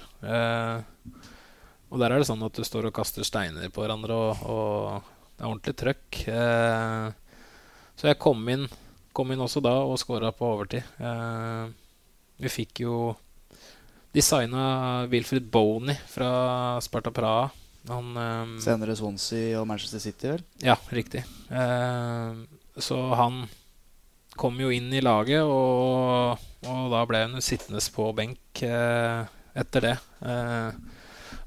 [1.94, 5.36] og der er det sånn at du står og kaster steiner på hverandre, og, og
[5.38, 6.20] det er ordentlig trøkk.
[8.02, 8.66] så jeg kom inn,
[9.14, 10.90] kom inn også da og skåra på overtid.
[12.42, 12.98] vi fikk jo
[14.14, 14.64] De signa
[15.10, 17.50] Wilfred Boney fra Sparta Praha.
[17.90, 18.14] Han,
[18.64, 20.44] Senere Swansea og Manchester City, vel?
[20.64, 21.24] Ja, riktig.
[21.50, 22.46] Uh,
[22.78, 23.42] så han
[24.40, 29.26] kom jo inn i laget, og, og da ble han sittende på benk uh,
[29.58, 29.96] etter det.
[30.22, 30.70] Uh,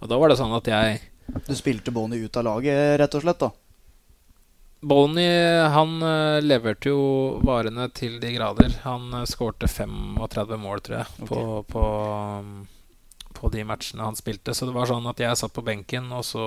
[0.03, 0.99] og da var det sånn at jeg
[1.47, 3.47] Du spilte Boney ut av laget, rett og slett?
[3.47, 3.51] da?
[4.87, 7.01] Boney han uh, leverte jo
[7.43, 8.77] varene til de grader.
[8.85, 11.27] Han uh, skårte 35 mål, tror jeg, okay.
[11.33, 11.41] på,
[11.73, 11.83] på,
[12.39, 12.53] um,
[13.35, 14.55] på, de matchene han spilte.
[14.55, 16.47] Så det var sånn at jeg satt på benken, og så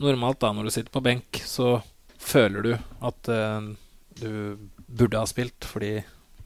[0.00, 1.74] Normalt, da, når du sitter på benk, så
[2.16, 2.70] føler du
[3.04, 3.66] at uh,
[4.16, 5.98] du burde ha spilt fordi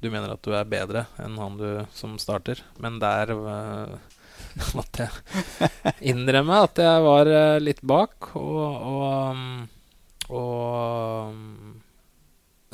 [0.02, 2.64] du mener at du er bedre enn han du som starter.
[2.82, 3.94] Men der uh,
[4.78, 7.30] måtte jeg innrømme at jeg var
[7.62, 9.70] litt bak, og, og, um,
[10.30, 11.82] og um,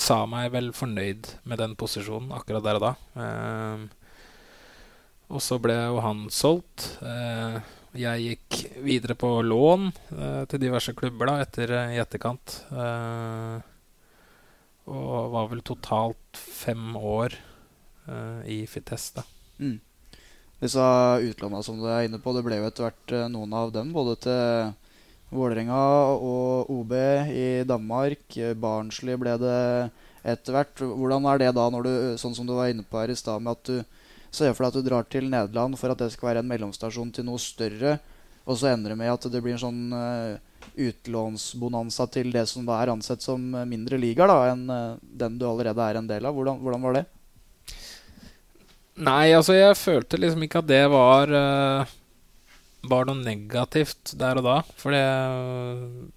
[0.01, 2.93] sa meg vel fornøyd med den posisjonen akkurat der og da.
[5.29, 6.87] og så ble jo han solgt.
[7.03, 7.61] Uh,
[7.99, 12.61] jeg gikk videre på lån eh, til diverse klubber da, etter eh, i etterkant.
[12.71, 13.57] Eh,
[14.91, 19.25] og var vel totalt fem år eh, i Fites, da.
[19.59, 19.81] Mm.
[20.61, 20.85] Disse
[21.27, 23.91] utlåna som du er inne på, det ble jo etter hvert noen av dem.
[23.97, 24.71] Både til
[25.31, 25.81] Vålerenga
[26.19, 26.93] og OB
[27.31, 28.39] i Danmark.
[28.59, 29.61] Barnsley ble det
[30.27, 30.83] etter hvert.
[30.83, 33.43] Hvordan er det da, når du, sånn som du var inne på her i stad,
[33.43, 36.31] med at du ser for deg at du drar til Nederland for at det skal
[36.31, 37.99] være en mellomstasjon til noe større,
[38.47, 40.39] og så ender det med at det blir en sånn uh,
[40.81, 45.87] utlånsbonanza til det som da er ansett som mindre ligaer enn uh, den du allerede
[45.87, 46.37] er en del av.
[46.37, 47.05] Hvordan, hvordan, var det?
[49.01, 51.97] Nei, altså jeg følte liksom ikke at det var uh,
[52.83, 54.57] var noe negativt der og da.
[54.81, 55.05] For det,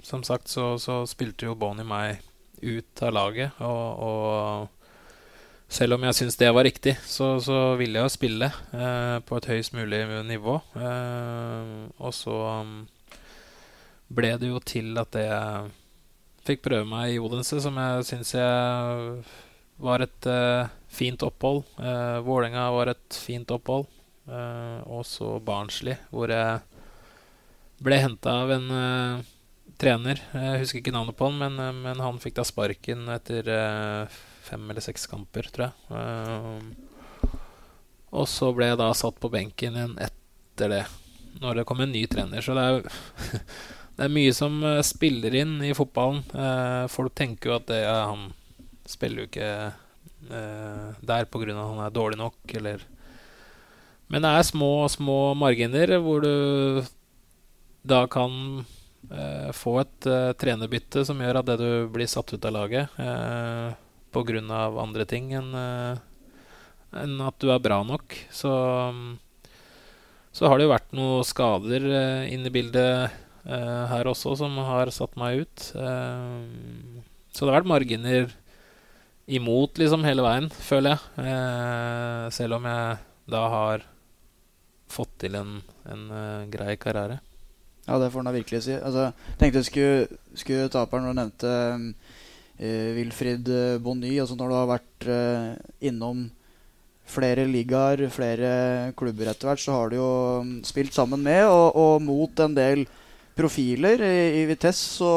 [0.05, 2.23] som sagt, så, så spilte jo Bonnie meg
[2.63, 3.59] ut av laget.
[3.63, 4.83] Og, og
[5.73, 9.39] selv om jeg syns det var riktig, så, så ville jeg jo spille eh, på
[9.39, 10.59] et høyest mulig nivå.
[10.77, 12.75] Eh, og så um,
[14.13, 15.73] ble det jo til at jeg
[16.47, 19.23] fikk prøve meg i Odense, som jeg syns jeg
[19.83, 21.63] var et eh, fint opphold.
[21.79, 23.87] Eh, Vålerenga var et fint opphold.
[24.23, 26.61] Eh, og så Barnsley, hvor jeg
[27.83, 29.23] ble henta av en uh,
[29.81, 30.21] trener.
[30.31, 34.21] Jeg husker ikke navnet på han, men, uh, men han fikk da sparken etter uh,
[34.45, 37.33] fem eller seks kamper, tror jeg.
[38.13, 40.83] Og så ble jeg da satt på benken igjen etter det,
[41.41, 42.45] når det kom en ny trener.
[42.45, 42.87] Så det er,
[43.97, 46.21] det er mye som spiller inn i fotballen.
[46.93, 48.29] Folk tenker jo at det, ja, han
[48.87, 49.51] spiller jo ikke
[50.29, 51.57] uh, der pga.
[51.57, 52.85] han er dårlig nok, eller
[54.13, 56.85] Men det er små, små marginer hvor du
[57.83, 58.61] da kan
[59.09, 62.99] eh, få et eh, trenerbytte som gjør at det du blir satt ut av laget
[63.01, 63.73] eh,
[64.13, 64.43] pga.
[64.83, 66.03] andre ting enn eh,
[66.93, 68.13] enn at du er bra nok.
[68.29, 68.53] Så,
[70.29, 73.09] så har det jo vært noen skader eh, inne i bildet
[73.49, 75.65] eh, her også som har satt meg ut.
[75.73, 78.29] Så det har vært marginer
[79.25, 82.29] imot liksom hele veien, føler jeg.
[82.37, 83.01] Selv om jeg
[83.33, 83.87] da har
[84.93, 85.57] fått til en,
[85.89, 87.19] en uh, grei karriere.
[87.83, 88.77] Ja, det får han da virkelig si.
[88.77, 91.53] Altså, tenkte jeg skulle, skulle ta opp her når du nevnte
[92.61, 93.51] uh, Wilfrid
[93.83, 94.15] Bonny.
[94.23, 95.51] Altså når du har vært uh,
[95.83, 96.27] innom
[97.09, 101.75] flere ligaer, flere klubber etter hvert, så har du jo um, spilt sammen med og,
[101.75, 102.85] og mot en del
[103.35, 104.01] profiler.
[104.05, 105.13] I, i Vitesse så,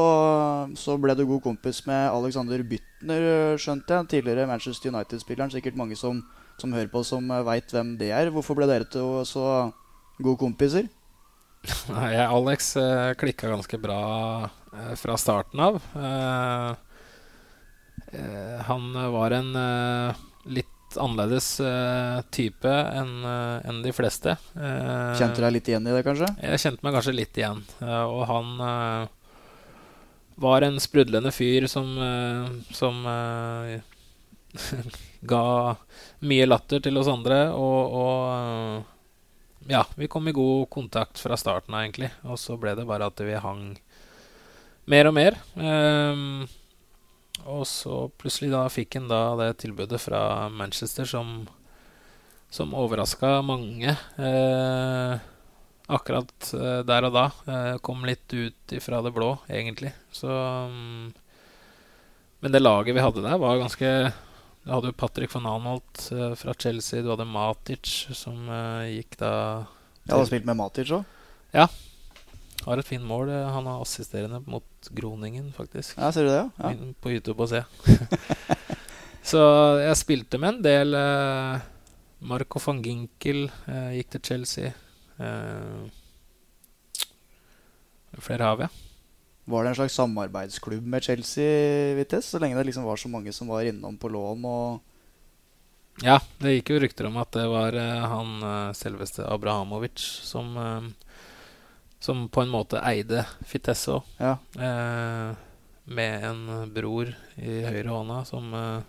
[0.78, 4.10] så, ble du god kompis med Alexander Bytner, skjønte jeg.
[4.16, 5.52] Tidligere Manchester United-spilleren.
[5.52, 6.22] Sikkert mange som,
[6.60, 8.32] som hører på, som veit hvem det er.
[8.34, 9.46] Hvorfor ble dere to så
[10.18, 10.88] gode kompiser?
[11.94, 14.00] Nei, Alex eh, klikka ganske bra
[14.72, 15.80] eh, fra starten av.
[15.96, 16.70] Eh,
[18.20, 20.24] eh han var en eh,
[20.58, 21.58] litt annerledes
[22.32, 24.32] type enn en de fleste.
[24.54, 26.28] Kjente du deg litt igjen i det, kanskje?
[26.40, 27.60] Jeg kjente meg kanskje litt igjen.
[27.82, 28.48] og han
[30.40, 31.90] var en sprudlende fyr som,
[32.72, 33.02] som
[35.34, 35.44] ga
[36.24, 37.40] mye latter til oss andre.
[37.52, 42.12] Og, og ja, vi kom i god kontakt fra starten av, egentlig.
[42.24, 43.66] Og så ble det bare at vi hang
[44.86, 45.38] mer og mer.
[45.58, 46.46] Um,
[47.46, 51.44] og så plutselig da fikk han da det tilbudet fra Manchester som,
[52.50, 53.92] som overraska mange.
[54.18, 55.18] Eh,
[55.86, 57.26] akkurat eh, der og da.
[57.46, 59.92] Eh, kom litt ut ifra det blå, egentlig.
[60.10, 61.12] Så um,
[62.40, 63.92] Men det laget vi hadde der, var ganske
[64.66, 67.02] Du hadde jo Patrick van Anholt eh, fra Chelsea.
[67.02, 69.30] Du hadde Matic, som eh, gikk da
[70.02, 71.04] Ja, du har spilt med Matic òg?
[71.54, 71.68] Ja.
[72.64, 73.30] Har et fint mål.
[73.30, 75.94] Han er assisterende mot Groningen, faktisk.
[76.00, 76.42] Ja, ser du det?
[76.58, 76.72] Ja.
[76.98, 77.62] På YouTube og se.
[79.30, 79.44] så
[79.84, 80.98] jeg spilte med en del.
[80.98, 81.62] Eh,
[82.26, 84.74] Marco van Ginkel eh, gikk til Chelsea.
[85.22, 85.86] Eh,
[88.18, 88.72] flere har vi.
[89.46, 93.32] Var det en slags samarbeidsklubb med Chelsea, Vitesse, så lenge det liksom var så mange
[93.32, 94.44] som var innom på lån?
[94.44, 100.02] og Ja, det gikk jo rykter om at det var uh, han uh, selveste Abrahamovic
[100.26, 100.90] som uh,
[102.06, 104.10] som på en måte eide Fitesse òg.
[104.20, 104.36] Ja.
[104.54, 105.32] Eh,
[105.86, 108.80] med en bror i høyre hånda som, eh,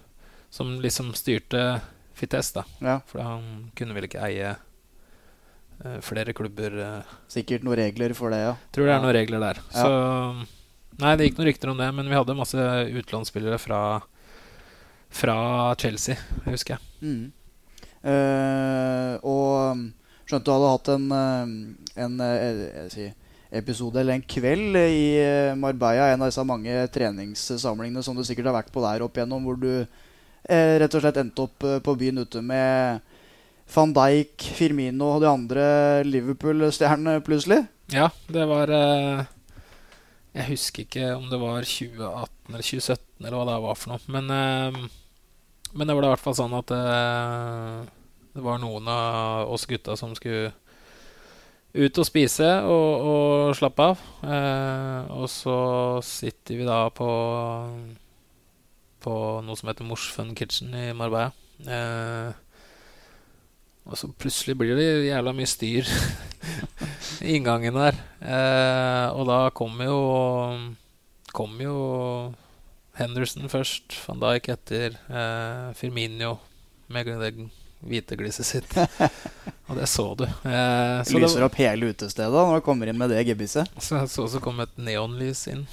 [0.49, 1.81] som liksom styrte
[2.17, 2.65] Fitesse, da.
[2.81, 2.99] Ja.
[3.09, 4.63] For han kunne vel ikke eie eh,
[6.05, 6.77] flere klubber.
[6.83, 7.15] Eh.
[7.31, 8.53] Sikkert noen regler for det, ja.
[8.75, 9.61] Tror det er noen regler der.
[9.73, 9.91] Så
[10.97, 12.57] Nei, det gikk noen rykter om det, men vi hadde masse
[12.89, 13.81] utenlandsspillere fra,
[15.13, 15.35] fra
[15.77, 16.81] Chelsea, husker jeg.
[17.05, 17.27] Mm.
[18.01, 19.83] Uh, og
[20.27, 21.51] Skjønte du hadde hatt en, eh,
[22.03, 23.13] en, jeg, jeg,
[23.61, 28.49] episode eller en kveld i eh, Marbella, en av disse mange treningssamlingene som du sikkert
[28.49, 31.79] har vært på der opp igjennom, hvor du eh, rett og slett endte opp eh,
[31.79, 32.99] på byen ute med
[33.73, 35.65] van Dijk, Firmino og de andre
[36.07, 37.63] Liverpool-stjernene plutselig?
[37.93, 39.25] Ja, det var eh,
[40.35, 44.13] Jeg husker ikke om det var 2018 eller 2017 eller hva det var for noe.
[44.13, 44.79] Men, eh,
[45.73, 46.71] men det var i hvert fall sånn at
[48.37, 50.53] det var noen av oss gutta som skulle
[51.77, 54.03] ut og spise og, og slappe av.
[54.25, 55.57] Eh, og så
[56.05, 57.09] sitter vi da på
[59.07, 59.13] på
[59.45, 61.31] noe som heter Morsfun Kitchen i Marbella.
[61.61, 62.31] Eh,
[63.87, 65.87] og så plutselig blir det jævla mye styr
[67.25, 68.01] i inngangen der.
[68.19, 70.01] Eh, og da kommer jo
[71.31, 71.77] kom jo
[72.97, 76.37] Henderson først, van Dijk etter, eh, Firminio
[76.89, 77.33] med det
[77.85, 78.77] hvite glisset sitt.
[79.67, 80.23] Og det så du.
[80.23, 83.67] Eh, så Lyser det, opp hele utestedet når du kommer inn med det gebisset.
[83.83, 85.65] Så så så kom et neonlys inn.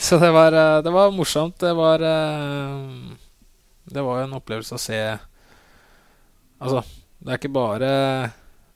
[0.00, 1.58] så det var, eh, det var morsomt.
[1.60, 3.12] Det var eh,
[3.84, 5.00] Det var en opplevelse å se
[6.64, 6.80] Altså,
[7.20, 7.92] det er ikke bare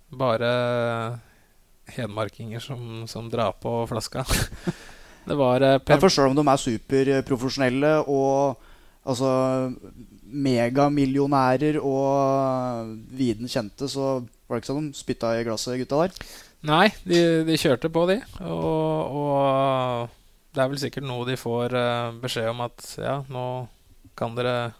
[0.09, 0.51] bare
[1.93, 4.25] hedmarkinger som, som drar på flaska.
[5.29, 8.65] det var eh, For sjøl om de er superprofesjonelle og
[9.09, 9.31] altså
[10.29, 16.29] megamillionærer og viden kjente, så var det ikke sånn de spytta i glasset, gutta der?
[16.69, 18.19] Nei, de, de kjørte på, de.
[18.43, 20.17] Og, og,
[20.53, 23.45] det er vel sikkert noe de får uh, beskjed om at ja, nå
[24.19, 24.73] kan dere,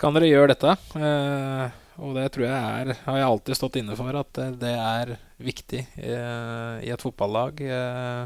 [0.00, 0.74] kan dere gjøre dette?
[0.96, 5.16] Eh, og det tror jeg er Har jeg alltid stått inne for at det, er
[5.40, 7.60] viktig eh, i et fotballag.
[7.60, 8.24] Eh,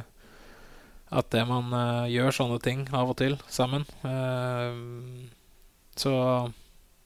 [1.14, 3.87] at det man eh, gjør sånne ting av og til sammen.
[5.95, 6.14] Så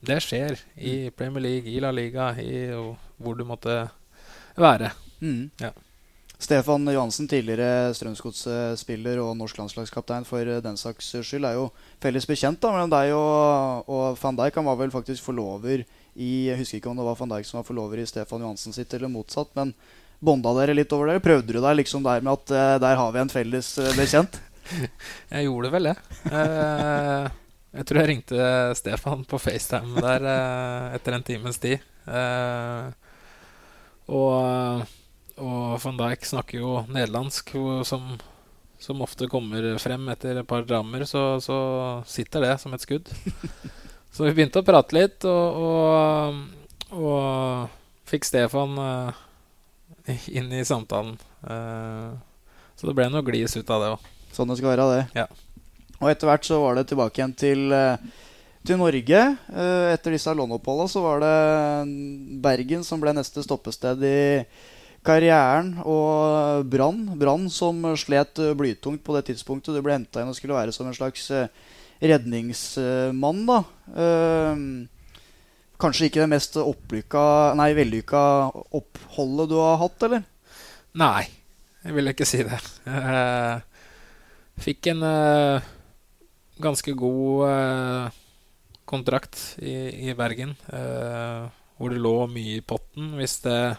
[0.01, 2.69] det skjer i Premier League, i La Liga, i
[3.19, 3.83] hvor du måtte
[4.57, 4.93] være.
[5.21, 5.51] Mm.
[5.61, 5.75] Ja.
[6.39, 11.64] Stefan Johansen, tidligere Strømsgodset-spiller og norsk landslagskaptein for den saks skyld, er jo
[12.01, 14.61] felles bekjent da, mellom deg og, og van Dijk.
[14.61, 15.83] Han var vel faktisk forlover
[16.19, 18.75] i Jeg husker ikke om det var van Dijk som var forlover i Stefan Johansen
[18.75, 19.51] sitt, eller motsatt.
[19.59, 19.73] Men
[20.19, 21.23] bånda dere litt over det?
[21.25, 24.41] Prøvde du deg liksom der med at uh, der har vi en felles uh, bekjent?
[25.33, 25.97] jeg gjorde vel det.
[26.27, 27.29] Uh,
[27.79, 30.25] jeg tror jeg ringte Stefan på FaceTime der
[30.97, 31.85] etter en times tid.
[34.09, 34.87] og
[35.39, 37.53] og van Dijk snakker jo nederlandsk,
[37.87, 38.16] som,
[38.83, 41.05] som, ofte kommer frem etter et par drammer.
[41.07, 41.59] Så, så,
[42.11, 43.12] sitter det som et skudd.
[44.13, 49.27] så vi begynte å prate litt, og, og, og fikk Stefan uh,
[50.33, 51.19] inn i samtalen.
[51.45, 52.17] Uh,
[52.79, 54.09] så det ble noe glis ut av det òg.
[54.35, 55.05] Sånn det skal være, det.
[55.23, 55.29] Ja.
[55.99, 58.01] Og etter hvert så var det tilbake igjen til, uh,
[58.67, 59.21] til Norge.
[59.95, 61.37] etter disse låneoppholdene så var det
[62.43, 64.19] Bergen som ble neste stoppested i
[65.07, 67.05] karrieren og Brann.
[67.19, 69.75] Brann som slet blytungt på det tidspunktet.
[69.75, 71.51] Du ble henta inn og skulle være som en slags eh,
[72.01, 73.43] redningsmann.
[73.49, 73.59] da.
[73.97, 74.89] Ehm,
[75.79, 78.23] kanskje ikke det mest opplykka, nei, vellykka
[78.75, 80.25] oppholdet du har hatt, eller?
[80.99, 81.29] Nei,
[81.85, 82.59] jeg vil ikke si det.
[82.89, 85.67] Jeg fikk en uh,
[86.59, 88.17] ganske god uh,
[88.89, 90.57] kontrakt i, i Bergen.
[90.67, 91.47] Uh,
[91.79, 93.79] hvor det lå mye i potten hvis det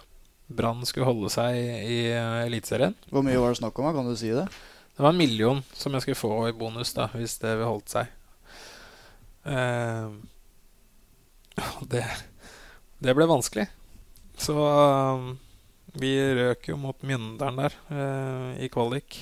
[0.50, 2.00] Brann skulle holde seg i i
[2.48, 2.96] Eliteserien.
[3.12, 3.92] Hvor mye var det snakk om?
[3.94, 4.48] Kan du si det?
[5.00, 8.10] Det var en million som jeg skulle få i bonus da, hvis det holdt seg.
[9.48, 10.12] Uh,
[11.88, 12.02] det,
[13.00, 13.64] det ble vanskelig.
[14.36, 15.30] Så uh,
[16.04, 19.22] vi røk jo mot Mynderen der uh, i kvalik.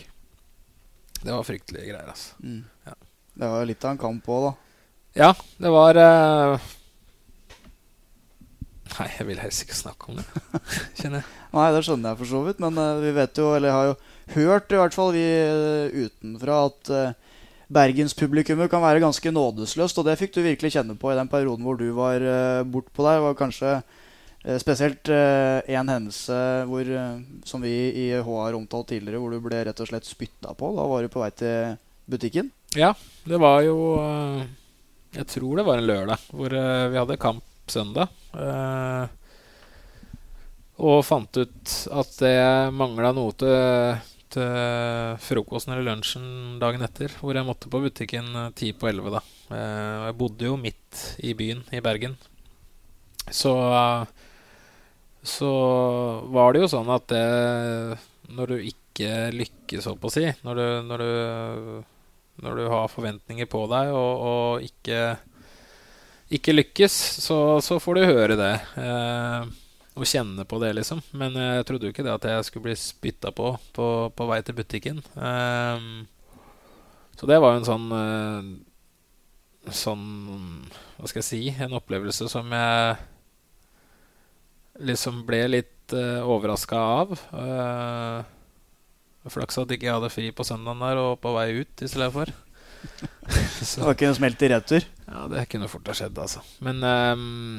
[1.22, 2.34] Det var fryktelige greier, altså.
[2.42, 2.66] Mm.
[2.90, 2.98] Ja.
[3.38, 4.84] Det var litt av en kamp òg, da.
[5.28, 6.68] Ja, det var uh,
[8.98, 10.30] Nei, jeg vil helst ikke snakke om det.
[10.98, 11.32] Kjenner jeg.
[11.54, 12.66] Nei, det skjønner jeg for så vidt.
[12.66, 14.00] Men vi vet jo, eller har jo
[14.36, 17.38] hørt i hvert fall vi uh, utenfra, at uh,
[17.74, 20.00] bergenspublikummet kan være ganske nådesløst.
[20.00, 23.08] Og det fikk du virkelig kjenne på i den perioden hvor du var uh, bortpå
[23.08, 23.24] der.
[23.28, 23.80] Var kanskje
[24.62, 26.36] spesielt én hendelse
[26.70, 26.88] hvor,
[27.44, 30.70] som vi i H har omtalt tidligere, hvor du ble rett og slett spytta på.
[30.78, 31.74] Da var du på vei til
[32.08, 32.54] butikken.
[32.78, 32.94] Ja,
[33.28, 33.76] det var jo
[35.18, 38.14] Jeg tror det var en lørdag hvor vi hadde kamp søndag.
[40.78, 42.38] Og fant ut at det
[42.78, 43.98] mangla noe til,
[44.38, 47.14] til, frokosten eller lunsjen dagen etter.
[47.20, 49.22] Hvor jeg måtte på butikken ti på elleve.
[49.52, 52.16] Uh, jeg bodde jo midt i byen i Bergen.
[53.28, 53.52] Så,
[55.28, 55.52] så
[56.32, 57.24] var det jo sånn at det,
[58.32, 61.82] når du ikke lykkes, holdt på å si når du, når, du,
[62.46, 65.02] når du har forventninger på deg og, og ikke
[66.34, 68.54] ikke lykkes, så, så får du høre det.
[68.82, 69.48] Eh,
[69.98, 71.02] og kjenne på det, liksom.
[71.18, 74.40] Men jeg trodde jo ikke det at jeg skulle bli spytta på, på på, vei
[74.46, 75.02] til butikken.
[75.16, 76.06] Um,
[77.18, 78.50] så det var jo en sånn uh,
[79.74, 80.04] Sånn
[80.96, 81.40] Hva skal jeg si?
[81.60, 82.98] En opplevelse som jeg
[84.88, 87.14] liksom ble litt uh, eh, overraska av.
[87.34, 88.22] Uh,
[89.28, 92.14] Flaks at ikke jeg hadde fri på søndagen der og på vei ut i stedet
[92.14, 92.32] for.
[93.28, 94.86] det var ikke noe smelt i retur?
[95.08, 96.44] Ja, det kunne fort ha skjedd, altså.
[96.64, 97.58] Men um,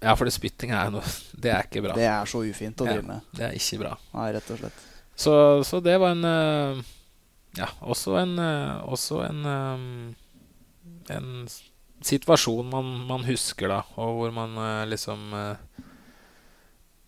[0.00, 1.04] Ja, for det spytting er noe
[1.42, 1.96] Det er ikke bra.
[1.96, 3.30] Det er så ufint å drive ja, med.
[3.36, 3.94] Det er ikke bra.
[4.16, 4.84] Nei, rett og slett.
[5.16, 5.32] Så,
[5.64, 6.80] så det var en uh,
[7.56, 9.86] Ja, også en uh, Også en um,
[11.08, 11.30] En
[12.04, 14.52] situasjon man, man, husker, da, og hvor man
[14.86, 15.32] liksom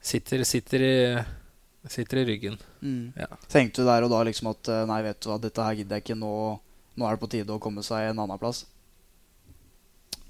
[0.00, 0.94] sitter, sitter i
[1.88, 2.56] Sitter i ryggen.
[2.80, 3.12] Mm.
[3.16, 3.28] Ja.
[3.52, 6.06] Tenkte du der og da liksom at nei, vet du hva, dette her gidder jeg
[6.06, 6.32] ikke nå.
[6.98, 8.64] Nå er det på tide å komme seg en annen plass?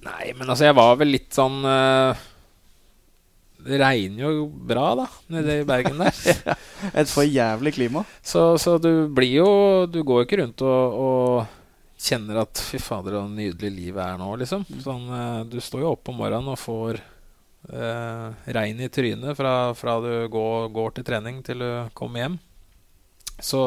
[0.04, 2.26] Nei, men altså, jeg var vel litt sånn uh,
[3.58, 6.14] Det regner jo bra, da, nede i Bergen der.
[7.02, 8.04] Et for jævlig klima.
[8.22, 9.50] Så, så, du blir jo
[9.90, 14.18] Du går jo ikke rundt og, og kjenner at fy fader, så nydelig livet er
[14.20, 14.62] nå, liksom.
[14.68, 14.82] Mm.
[14.84, 17.00] Sånn, uh, du står jo opp om morgenen og får
[17.72, 22.38] eh, regn i trynet fra, fra du går, går, til trening til du kommer hjem.
[23.38, 23.62] Så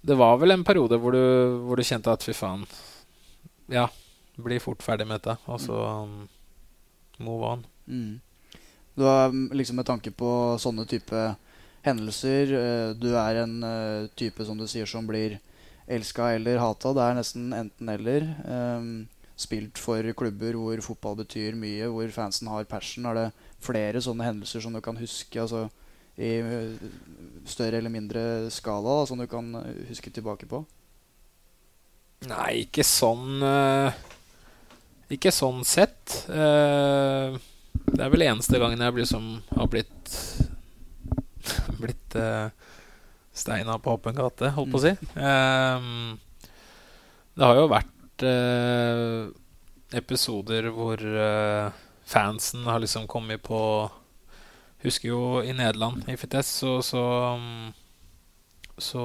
[0.00, 1.22] det var vel en periode hvor du,
[1.66, 2.64] hvor du kjente at fy faen
[3.70, 3.86] Ja,
[4.40, 5.76] blir fort ferdig med dette, og så
[6.06, 6.24] um,
[7.22, 7.66] move on.
[7.90, 8.20] Mm.
[8.94, 10.30] Du har mm, liksom med tanke på
[10.60, 11.20] sånne type
[11.86, 15.38] hendelser uh, Du er en uh, type som du sier som blir
[15.90, 16.92] elska eller hata.
[16.94, 18.26] Det er nesten enten-eller.
[18.46, 19.08] Um,
[19.40, 23.08] spilt for klubber hvor fotball betyr mye, hvor fansen har passion.
[23.10, 23.26] Er det
[23.64, 25.64] flere sånne hendelser som du kan huske altså,
[26.20, 26.36] i
[27.48, 28.22] større eller mindre
[28.54, 29.48] skala, da, som du kan
[29.88, 30.62] huske tilbake på?
[32.28, 33.40] Nei, ikke sånn
[35.10, 36.20] Ikke sånn sett.
[36.28, 37.40] Uh,
[37.90, 40.14] det er vel eneste gangen jeg liksom har blitt
[41.80, 42.50] Blitt uh,
[43.32, 44.90] steina på åpen gate, holdt på å si.
[45.16, 46.18] Um,
[47.34, 49.30] det har jo vært uh,
[49.96, 51.70] episoder hvor uh,
[52.04, 53.62] fansen har liksom kommet på
[54.80, 57.02] Husker jo i Nederland, i Fites, så, så,
[58.80, 59.02] så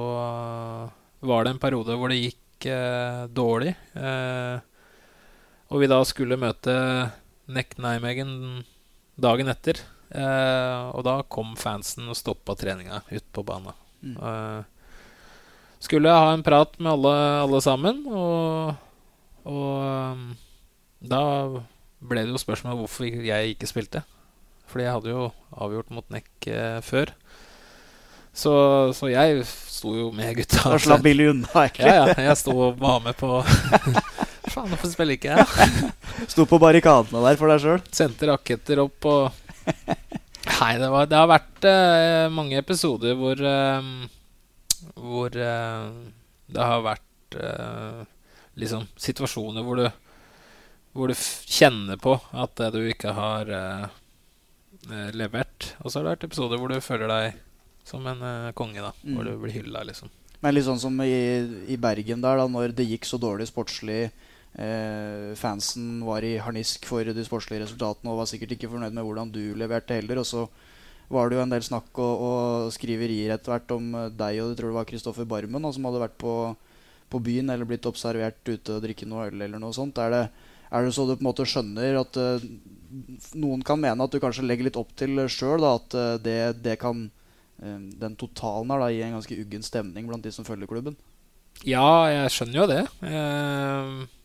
[1.20, 2.68] var det en periode hvor det gikk
[3.36, 3.74] dårlig.
[5.68, 6.72] og vi da skulle møte
[7.52, 8.64] Neck Nijmegen
[9.16, 9.80] dagen etter.
[10.16, 13.74] og da kom fansen og stoppa treninga ute på banen.
[14.02, 14.16] Mm.
[14.16, 14.64] Eh,
[15.78, 17.14] skulle ha en prat med alle,
[17.44, 18.74] alle sammen, og,
[19.46, 20.28] og um,
[21.00, 21.22] da
[22.06, 24.02] ble det jo spørsmål hvorfor jeg ikke spilte.
[24.66, 27.12] Fordi jeg hadde jo avgjort mot Nekk eh, før.
[28.36, 28.52] Så,
[28.92, 30.64] så, jeg sto jo med gutta.
[30.74, 31.86] Og slapp billig unna, egentlig.
[31.86, 32.16] Ja, ja.
[32.26, 33.38] Jeg sto og var med på
[34.56, 35.90] Faen, hvorfor spiller ikke jeg?
[36.32, 37.82] sto på barrikadene der for deg sjøl?
[37.92, 39.26] Sendte raketter opp og
[39.66, 43.88] Nei, det, var, det, har vært uh, mange episoder hvor uh,
[44.94, 45.90] Hvor uh,
[46.46, 47.02] det har vært
[48.56, 49.86] liksom situasjoner hvor du
[50.96, 53.50] Hvor du kjenner på at du ikke har
[55.12, 55.66] levert.
[55.82, 57.42] Og så har det vært episoder hvor du føler deg
[57.84, 58.22] som en
[58.56, 58.94] konge, da.
[59.02, 59.18] Mm.
[59.18, 60.08] Hvor du blir hylla, liksom.
[60.40, 61.10] Men litt sånn som i,
[61.68, 64.06] i Bergen, der da når det gikk så dårlig sportslig
[65.36, 69.28] fansen var i harnisk for de sportslige resultatene og var sikkert ikke fornøyd med hvordan
[69.34, 70.22] du leverte heller.
[70.22, 70.46] Og så
[71.12, 74.58] var det jo en del snakk og, og skriverier etter hvert om deg og jeg
[74.58, 76.32] tror det var Kristoffer Barmen som hadde vært på,
[77.12, 80.00] på, byen eller blitt observert ute og drikke noe øl eller noe sånt.
[80.02, 80.24] Er det,
[80.70, 82.48] er det så du på en måte skjønner at uh,
[83.38, 86.78] noen kan mene at du kanskje legger litt opp til sjøl at uh, det, det,
[86.82, 87.06] kan
[87.62, 90.98] uh, Den totalen her da gi en ganske uggen stemning blant de som følger klubben?
[91.64, 92.84] Ja, jeg skjønner jo det.
[93.06, 94.15] Uh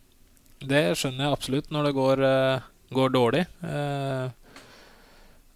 [0.61, 3.43] det skjønner jeg absolutt når det går, uh, går dårlig.
[3.63, 4.29] Uh,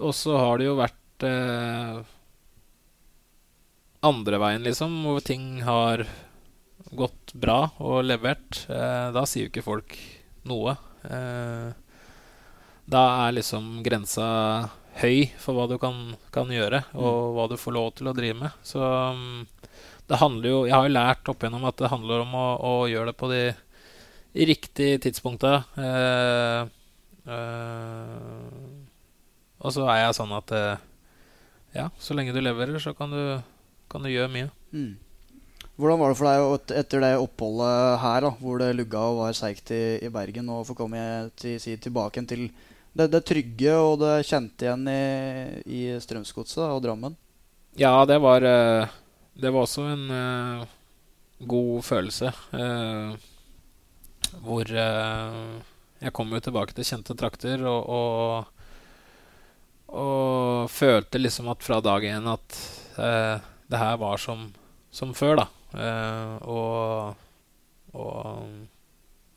[0.02, 2.02] og så har det jo vært uh,
[4.06, 6.06] andre veien, liksom, hvor ting har
[6.96, 8.62] gått bra og levert.
[8.70, 9.96] da sier jo ikke folk
[10.46, 10.76] noe.
[12.86, 14.28] da er liksom grensa
[15.02, 17.34] høy for hva du kan, kan gjøre, og mm.
[17.36, 18.62] hva du får lov til å drive med.
[18.64, 19.44] Så um,
[20.06, 22.74] det handler jo Jeg har jo lært opp igjennom at det handler om å, å
[22.92, 23.42] gjøre det på de
[24.36, 25.64] riktig tidspunktet.
[25.80, 26.68] Uh,
[27.30, 28.52] uh,
[29.64, 30.84] og så er jeg sånn at uh,
[31.76, 33.24] ja, så lenge du leverer, så kan du,
[33.92, 34.52] kan du gjøre mye.
[34.76, 34.94] Mm.
[35.76, 39.36] Hvordan var det for deg etter det oppholdet her, da, hvor det lugga og var
[39.36, 41.02] seigt i, i, Bergen, å få komme
[41.40, 42.48] til, si, tilbake til
[42.96, 45.02] det, det, trygge og det kjente igjen i,
[45.68, 47.18] i Strømsgodset og Drammen?
[47.76, 50.06] Ja, det var, det var også en
[51.44, 52.32] god følelse.
[52.56, 53.20] Uh,
[54.44, 55.60] hvor uh,
[56.06, 58.46] jeg kom jo tilbake til kjente trakter og, og,
[59.96, 62.58] og følte liksom at fra dag én at
[63.00, 63.36] eh,
[63.72, 64.50] det her var som,
[64.94, 65.46] som før, da.
[65.74, 67.16] Eh, og,
[67.96, 68.52] og,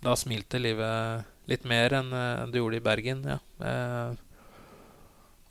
[0.04, 2.12] da smilte livet litt mer enn
[2.52, 3.38] det gjorde i Bergen, ja.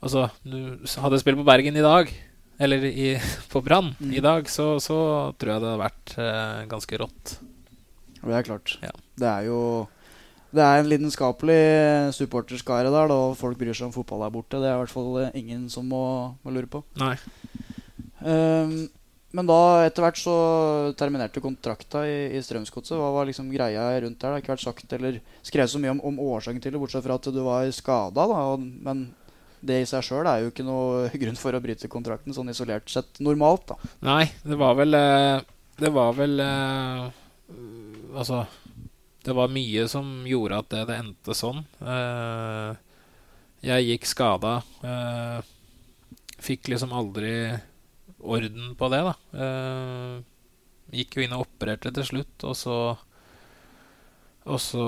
[0.00, 2.12] altså, du hadde spilt på Bergen i dag,
[2.62, 3.10] eller i,
[3.52, 4.14] på Brann mm.
[4.14, 4.98] i dag, så, så,
[5.36, 6.16] tror jeg det hadde vært
[6.70, 7.34] ganske rått.
[8.28, 8.74] Det er klart.
[8.84, 8.92] Ja.
[9.18, 9.60] Det er jo
[10.48, 11.62] Det er en lidenskapelig
[12.16, 14.60] supporterskare der, da, og folk bryr seg om fotball der borte.
[14.62, 16.04] Det er i hvert fall ingen som må,
[16.40, 16.80] må lure på.
[16.96, 17.18] Nei.
[18.24, 18.88] Um,
[19.36, 20.34] men da etter hvert så
[20.96, 22.96] terminerte du kontrakta i, i Strømsgodset.
[22.96, 24.24] Hva var liksom greia rundt der?
[24.24, 27.04] Det har ikke vært sagt eller skrevet så mye om, om årsaken til det, bortsett
[27.04, 28.24] fra at du var skada.
[28.56, 29.10] Men
[29.60, 32.88] det i seg sjøl er jo ikke noe grunn for å bryte kontrakten sånn isolert
[32.92, 33.68] sett normalt.
[33.68, 35.46] da Nei, det var vel eh,
[35.78, 37.08] Det var vel uh
[38.14, 38.46] Altså,
[39.24, 41.64] det var mye som gjorde at det, det endte sånn.
[41.82, 42.72] Uh,
[43.64, 44.54] jeg gikk skada.
[44.80, 45.40] Uh,
[46.40, 47.32] fikk liksom aldri
[48.18, 49.14] orden på det, da.
[49.34, 50.14] Uh,
[50.94, 52.78] gikk jo inn og opererte til slutt, og så
[54.48, 54.84] Og så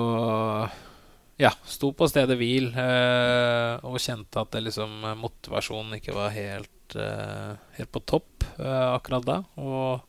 [1.37, 8.01] ja, sto på stedet hvil og kjente at liksom motivasjonen ikke var helt, helt på
[8.09, 9.35] topp akkurat da.
[9.61, 10.01] Og,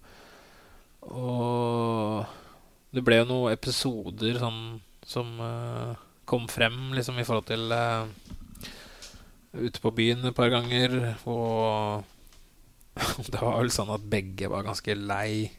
[1.12, 2.24] og
[2.93, 4.62] det ble jo noen episoder sånn,
[5.09, 5.95] som uh,
[6.28, 8.07] kom frem liksom i forhold til uh,
[9.53, 10.95] Ute på byen et par ganger,
[11.28, 12.07] og
[13.32, 15.51] det var vel sånn at begge var ganske lei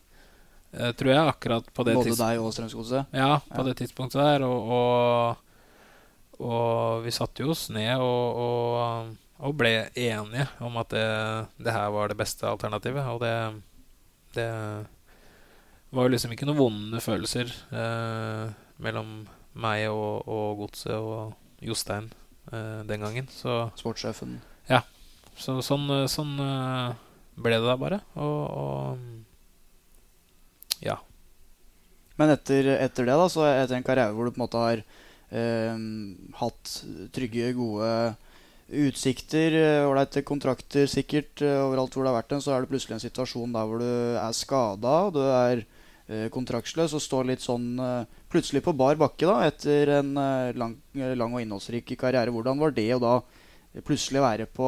[0.73, 2.17] uh, tror jeg, akkurat på det tidspunktet.
[2.17, 3.13] Både deg og Strømsgodset.
[3.13, 3.67] Ja, på Ja.
[3.67, 4.45] det tidspunktet der.
[4.47, 9.13] Og, og, og vi satte jo oss ned og, og,
[9.45, 11.05] og ble enige om at det,
[11.61, 13.05] det her var det beste alternativet.
[13.13, 13.35] Og det,
[14.37, 14.49] det
[15.93, 18.49] var jo liksom ikke noen vonde følelser eh,
[18.81, 21.33] mellom meg og, og Godset og
[21.63, 22.09] Jostein
[22.51, 23.27] eh, den gangen.
[23.29, 24.39] Så, Sportssjefen.
[25.37, 26.95] så sånn, eh, sånn eh,
[27.37, 27.99] ble det da bare.
[28.17, 28.97] Og, og
[30.83, 30.97] ja.
[32.17, 34.77] Men etter, etter det, da, så etter en karriere hvor du på en måte har
[35.33, 35.75] eh,
[36.41, 36.65] hatt
[37.13, 37.89] trygge, gode
[38.73, 42.97] utsikter, eh, ålreite kontrakter sikkert overalt hvor det har vært en, så er det plutselig
[42.97, 45.65] en situasjon der hvor du er skada, og du er
[46.33, 50.75] kontraktsløs og står litt sånn eh, plutselig på bar bakke da, etter en eh, lang,
[50.97, 52.33] eh, lang og innholdsrik karriere.
[52.33, 53.13] Hvordan var det å da
[53.85, 54.67] plutselig være på,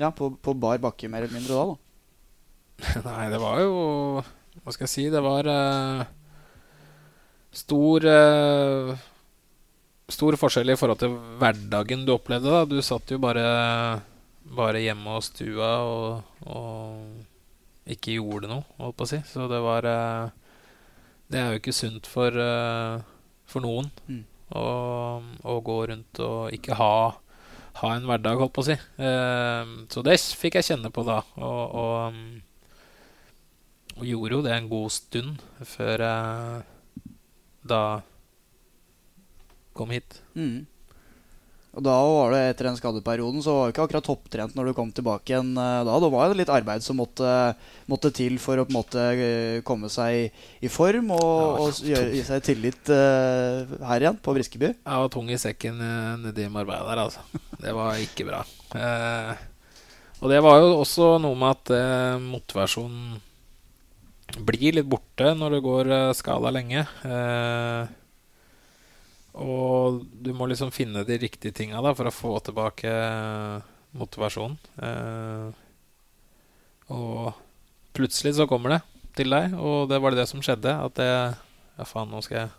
[0.00, 1.64] ja, på, på bar bakke, mer eller mindre da?
[1.70, 3.04] da?
[3.08, 3.72] Nei, det var jo
[4.64, 5.06] Hva skal jeg si?
[5.12, 6.04] Det var uh,
[7.52, 8.92] stor uh,
[10.10, 12.48] Stor forskjell i forhold til hverdagen du opplevde.
[12.48, 13.44] da Du satt jo bare
[14.56, 17.29] Bare hjemme og stua og, og
[17.92, 19.18] ikke gjorde noe, holdt på å si.
[19.28, 20.30] Så det var eh,
[21.30, 23.00] Det er jo ikke sunt for, eh,
[23.46, 24.24] for noen Mm.
[24.58, 24.64] å,
[25.46, 26.94] å gå rundt og ikke ha
[27.80, 28.74] ha en hverdag, holdt på å si.
[28.98, 31.20] Eh, så det fikk jeg kjenne på da.
[31.38, 32.18] Og, og,
[33.96, 37.14] og gjorde jo det en god stund før jeg
[37.70, 37.82] da
[39.78, 40.18] kom hit.
[40.34, 40.66] Mm.
[41.70, 44.74] Og da var det etter den skadeperioden så var du ikke akkurat topptrent når du
[44.74, 45.98] kom tilbake igjen eh, da.
[46.02, 47.30] Da var det litt arbeid som måtte,
[47.90, 50.34] måtte til for å på en måte eh, komme seg
[50.66, 54.72] i form og, Ja, og gjøre, gi seg tillit uh, her igjen, på Briskeby.
[54.74, 57.22] Jeg var tung i sekken eh, nedi Marbella der, altså.
[57.62, 58.42] Det var ikke bra.
[58.74, 59.32] Uh,
[60.20, 63.20] og det var jo også noe med at uh, motivasjonen
[64.46, 66.84] blir litt borte når du går skala lenge.
[67.06, 67.99] Eh,
[69.38, 73.68] og du må liksom finne de riktige tinga da, for å få tilbake eh,
[73.98, 74.56] motivasjonen.
[74.82, 75.50] Eh,
[76.90, 77.38] og
[77.94, 78.80] plutselig så kommer det
[79.18, 80.74] til deg, og det var det som skjedde.
[80.74, 81.10] At det
[81.80, 82.50] Ja, faen, nå skal jeg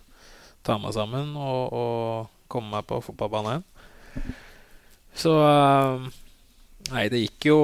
[0.66, 4.34] ta meg sammen og, og komme meg på fotballbanen igjen.
[5.22, 6.08] Så eh,
[6.92, 7.58] Nei, det gikk jo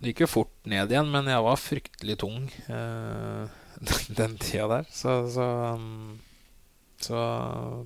[0.00, 3.44] Det gikk jo fort ned igjen, men jeg var fryktelig tung eh,
[4.18, 4.88] den, tida der.
[4.92, 5.46] Så, så,
[5.76, 6.18] um,
[7.04, 7.20] så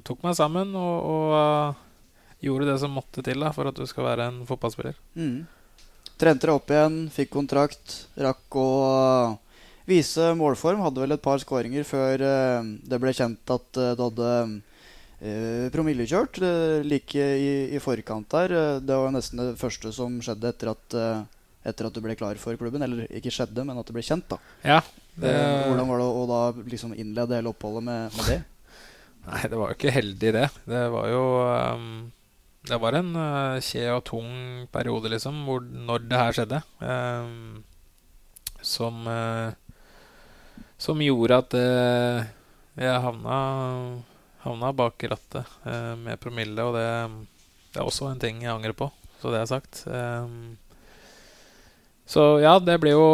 [0.07, 1.85] tok meg sammen og, og uh,
[2.45, 4.99] gjorde det som måtte til da for at du skal være en fotballspiller.
[5.19, 5.47] Mm.
[6.19, 8.69] Trente deg opp igjen, fikk kontrakt, rakk å
[9.89, 10.83] vise målform.
[10.85, 14.31] Hadde vel et par skåringer før uh, det ble kjent at uh, du hadde
[15.19, 16.39] eh, promillekjørt
[16.87, 18.55] like i, i forkant der.
[18.83, 20.99] Det var nesten det første som skjedde etter at,
[21.67, 22.85] etter at du ble klar for klubben.
[22.87, 24.29] Eller ikke skjedde, men at det ble kjent.
[24.31, 24.83] da Ja,
[25.19, 25.35] det,
[25.67, 28.39] Hvordan var det å da liksom innlede hele oppholdet med, med det?
[29.29, 30.47] Nei, det var jo ikke heldig, det.
[30.69, 31.89] Det var jo um,
[32.69, 34.31] Det var en uh, kje og tung
[34.73, 36.61] periode, liksom, hvor, når det her skjedde.
[36.81, 37.65] Um,
[38.65, 39.53] som uh,
[40.81, 42.29] Som gjorde at uh,
[42.79, 43.37] jeg havna,
[44.45, 45.49] havna bak rattet
[45.99, 46.87] med promille, og det,
[47.75, 48.87] det er også en ting jeg angrer på,
[49.19, 49.81] så det er sagt.
[49.91, 50.55] Um,
[52.07, 53.09] så ja, det ble jo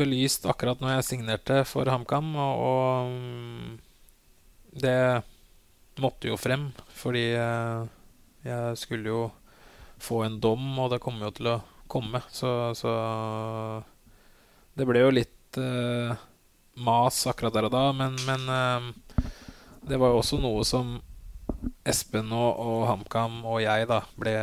[0.00, 3.85] belyst akkurat når jeg signerte for HamKam, og, og
[4.76, 5.22] det
[6.02, 7.88] måtte jo frem, fordi eh,
[8.46, 9.22] jeg skulle jo
[10.02, 11.58] få en dom, og det kommer jo til å
[11.88, 12.20] komme.
[12.30, 12.92] Så, så
[14.76, 16.12] det ble jo litt uh,
[16.84, 19.26] mas akkurat der og da, men, men uh,
[19.86, 20.98] det var jo også noe som
[21.86, 24.34] Espen og, og HamKam og jeg da ble,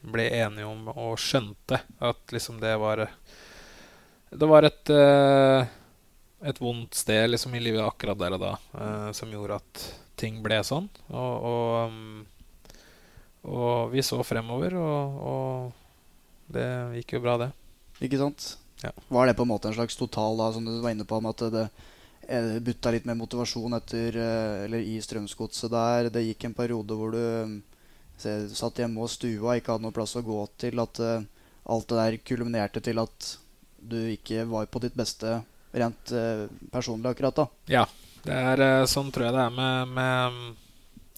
[0.00, 3.04] ble enige om og skjønte at liksom det var
[4.30, 5.68] Det var et eh,
[6.46, 9.86] et vondt sted liksom i livet akkurat der og da eh, som gjorde at
[10.16, 10.88] ting ble sånn.
[11.12, 12.22] Og, og, um,
[13.46, 16.68] og vi så fremover, og, og det
[17.00, 17.50] gikk jo bra, det.
[18.04, 18.54] Ikke sant?
[18.82, 18.92] Ja.
[19.08, 21.28] Var det på en måte en slags total, da, som du var inne på, om
[21.30, 21.64] at det
[22.28, 26.10] eh, butta litt med motivasjon etter eh, Eller i Strømsgodset der?
[26.12, 27.56] Det gikk en periode hvor du eh,
[28.20, 30.80] se, satt hjemme og stua, ikke hadde noe plass å gå til.
[30.82, 31.26] At eh,
[31.72, 33.32] alt det der kulminerte til at
[33.76, 35.40] du ikke var på ditt beste
[35.76, 37.46] rent eh, personlig akkurat da.
[37.70, 37.84] Ja.
[38.26, 40.56] Det er eh, sånn tror jeg det er med, med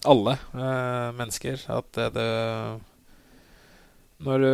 [0.09, 1.63] alle eh, mennesker.
[1.73, 2.27] At det, det
[4.25, 4.53] når, du,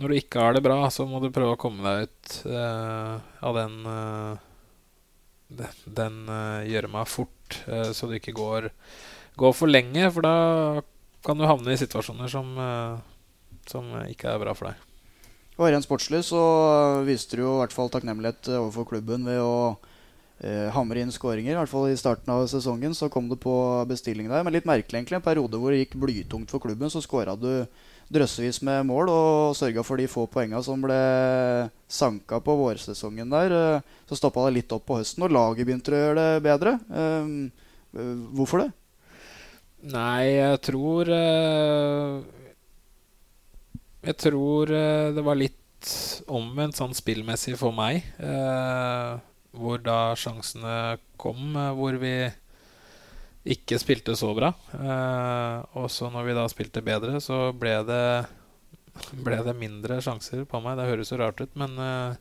[0.00, 3.14] når du ikke har det bra, så må du prøve å komme deg ut eh,
[3.42, 4.48] av den eh,
[5.84, 7.58] den, eh, gjørma fort,
[7.92, 8.70] så du ikke går,
[9.36, 10.06] går for lenge.
[10.14, 10.36] For da
[11.26, 12.54] kan du havne i situasjoner som,
[13.68, 14.91] som ikke er bra for deg.
[15.58, 16.42] Og rent sportslig så
[17.06, 19.76] viste du jo i hvert fall takknemlighet overfor klubben ved å
[20.40, 21.52] eh, hamre inn skåringer.
[21.52, 23.54] I hvert fall i starten av sesongen så kom det på
[23.90, 24.44] bestilling der.
[24.46, 25.20] Men litt merkelig, egentlig.
[25.20, 27.66] En periode hvor det gikk blytungt for klubben, så skåra du
[28.12, 30.98] drøssevis med mål og sørga for de få poenga som ble
[31.88, 33.56] sanka på vårsesongen der.
[33.60, 36.78] Eh, så stoppa det litt opp på høsten, og laget begynte å gjøre det bedre.
[36.92, 37.34] Eh,
[38.00, 38.70] eh, hvorfor det?
[39.92, 41.08] Nei, jeg tror
[44.02, 44.70] Jeg tror
[45.14, 45.58] det var litt
[46.30, 48.02] omvendt sånn spillmessig for meg.
[49.52, 52.16] Hvor da sjansene kom, hvor vi
[53.42, 54.52] ikke spilte så bra.
[54.76, 58.26] Eh, og så når vi da spilte bedre, så ble det,
[59.24, 60.78] ble det mindre sjanser på meg.
[60.78, 62.12] Det høres jo rart ut, men, eh,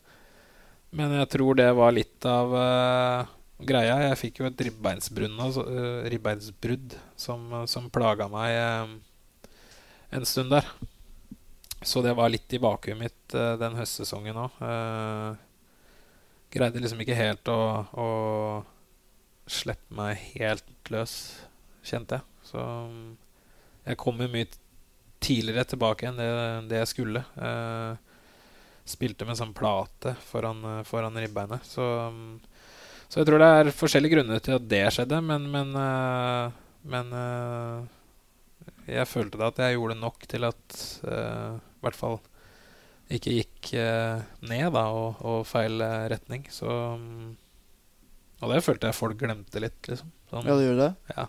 [0.97, 3.29] men jeg tror det var litt av uh,
[3.63, 3.95] greia.
[4.09, 8.51] Jeg fikk jo et ribbeinsbrudd som, som plaga meg
[10.11, 10.65] en stund der.
[11.81, 14.59] Så det var litt i bakhuet mitt den høstsesongen òg.
[16.53, 17.61] greide liksom ikke helt å,
[17.97, 18.09] å
[19.51, 21.15] slippe meg helt løs,
[21.85, 22.27] kjente jeg.
[22.51, 23.09] Så mm,
[23.87, 24.49] jeg jo mye
[25.21, 26.29] tidligere tilbake enn det,
[26.71, 27.23] det jeg skulle.
[27.37, 27.93] Eh,
[28.91, 31.65] spilte med sånn plate foran, foran ribbeinet.
[31.67, 32.37] Så, mm,
[33.07, 35.73] så, jeg tror det er forskjellige grunner til at det skjedde, men, men,
[36.93, 37.11] men
[38.87, 40.79] jeg følte da at jeg gjorde nok til at
[41.81, 42.19] i hvert fall
[43.11, 43.71] ikke gikk
[44.47, 45.81] ned da, og, og feil
[46.13, 46.45] retning.
[46.53, 47.33] Så um,
[48.41, 49.77] og det følte jeg folk glemte litt.
[49.87, 50.91] liksom sånn, Ja, det gjør det?
[51.13, 51.27] Ja.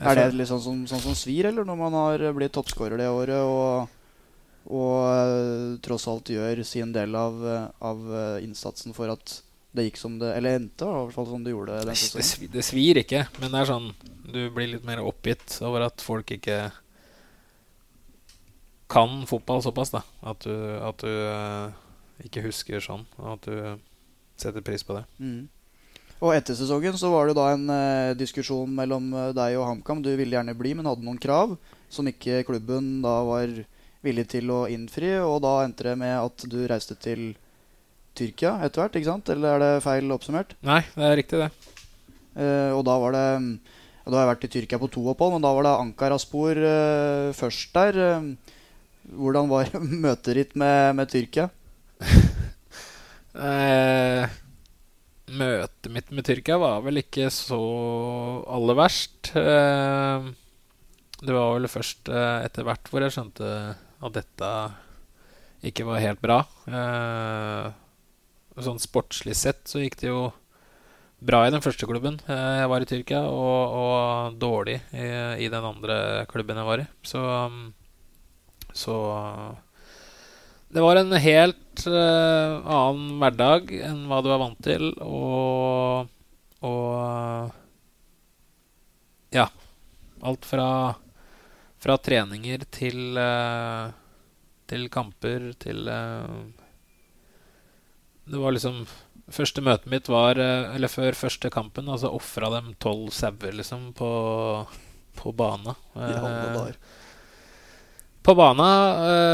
[0.00, 3.10] er det litt sånn som, sånn som svir, eller når man har blitt toppskårer det
[3.12, 3.90] året og,
[4.72, 7.44] og tross alt gjør sin del av,
[7.76, 8.08] av
[8.40, 9.40] innsatsen for at
[9.76, 11.76] det gikk som det Eller endte i hvert fall som det gjorde.
[11.86, 13.92] Det, det svir ikke, men det er sånn
[14.30, 16.70] du blir litt mer oppgitt over at folk ikke
[18.90, 19.92] kan fotball såpass.
[19.94, 21.70] da At du, at du uh,
[22.26, 23.06] ikke husker sånn.
[23.22, 23.78] At du
[24.40, 25.04] setter pris på det.
[25.22, 25.48] Mm.
[26.20, 30.02] Og etter sesongen så var det da en uh, diskusjon mellom uh, deg og HamKam.
[30.04, 31.56] Du ville gjerne bli, men hadde noen krav
[31.90, 33.54] som ikke klubben da var
[34.04, 35.14] villig til å innfri.
[35.22, 37.32] Og da endte det med at du reiste til
[38.18, 39.30] Tyrkia etter hvert, ikke sant?
[39.32, 40.56] Eller er det feil oppsummert?
[40.66, 41.76] Nei, det er riktig, det.
[42.34, 43.26] Uh, og da var det
[44.04, 46.58] Da har jeg vært i Tyrkia på to opphold, men da var det Ankaraspor
[47.38, 47.98] først der.
[49.16, 49.72] Hvordan var
[50.04, 51.50] møtet ditt med, med Tyrkia?
[53.30, 54.24] Eh,
[55.30, 57.60] møtet mitt med Tyrkia var vel ikke så
[58.50, 59.30] aller verst.
[59.38, 60.30] Eh,
[61.20, 64.50] det var vel først eh, etter hvert hvor jeg skjønte at dette
[65.70, 66.40] ikke var helt bra.
[66.66, 67.70] Eh,
[68.60, 70.30] sånn sportslig sett så gikk det jo
[71.20, 75.06] bra i den første klubben eh, jeg var i Tyrkia, og, og dårlig i,
[75.44, 76.86] i, den andre klubben jeg var i.
[77.06, 77.22] Så,
[78.80, 78.96] så
[80.70, 86.06] det var en helt uh, annen hverdag enn hva du er vant til, og,
[86.62, 87.50] og
[89.34, 89.48] Ja.
[90.20, 90.68] Alt fra,
[91.80, 93.90] fra treninger til, uh,
[94.70, 96.44] til kamper til uh,
[98.30, 98.84] Det var liksom
[99.30, 104.10] Første møtet mitt var Eller før første kampen, altså ofra dem tolv sauer, liksom, på,
[105.14, 105.76] på bana.
[108.30, 108.66] På bana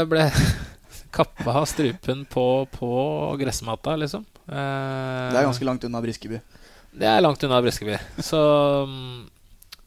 [0.09, 0.23] ble
[1.17, 2.89] kappa strupen på, på
[3.37, 4.23] gressmatta, liksom.
[4.47, 6.39] Eh, det er ganske langt unna Briskeby.
[6.97, 7.97] Det er langt unna Briskeby.
[8.25, 8.41] Så,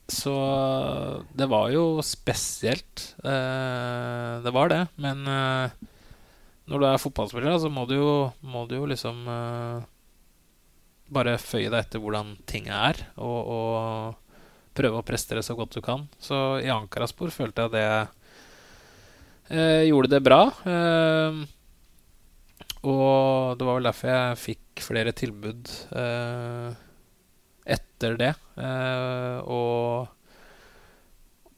[0.06, 0.34] så
[1.34, 3.14] det var jo spesielt.
[3.24, 4.84] Eh, det var det.
[5.02, 5.74] Men eh,
[6.70, 8.14] når du er fotballspiller, så må du jo,
[8.46, 9.90] må du jo liksom eh,
[11.10, 15.82] bare føye deg etter hvordan ting er, og, og prøve å prestere så godt du
[15.82, 16.06] kan.
[16.22, 18.16] Så i Ankaraspor følte jeg det Eh,
[19.50, 20.42] gjorde det bra.
[20.64, 21.40] Eh,
[22.80, 26.70] og det var vel derfor jeg fikk flere tilbud eh,
[27.76, 28.32] etter det.
[28.56, 30.08] Eh, og,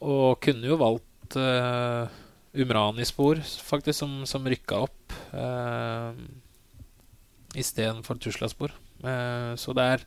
[0.02, 1.38] og kunne jo valgt
[2.52, 6.18] Umrani-spor, faktisk, som, som rykka opp eh,
[7.56, 8.74] istedenfor Tusla-spor.
[9.02, 10.04] Eh, så det er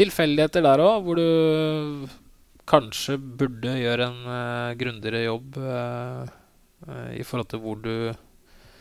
[0.00, 2.08] tilfeldigheter der òg, hvor du
[2.70, 5.60] kanskje burde gjøre en eh, grundigere jobb.
[5.62, 6.39] Eh,
[7.14, 7.94] i forhold til hvor du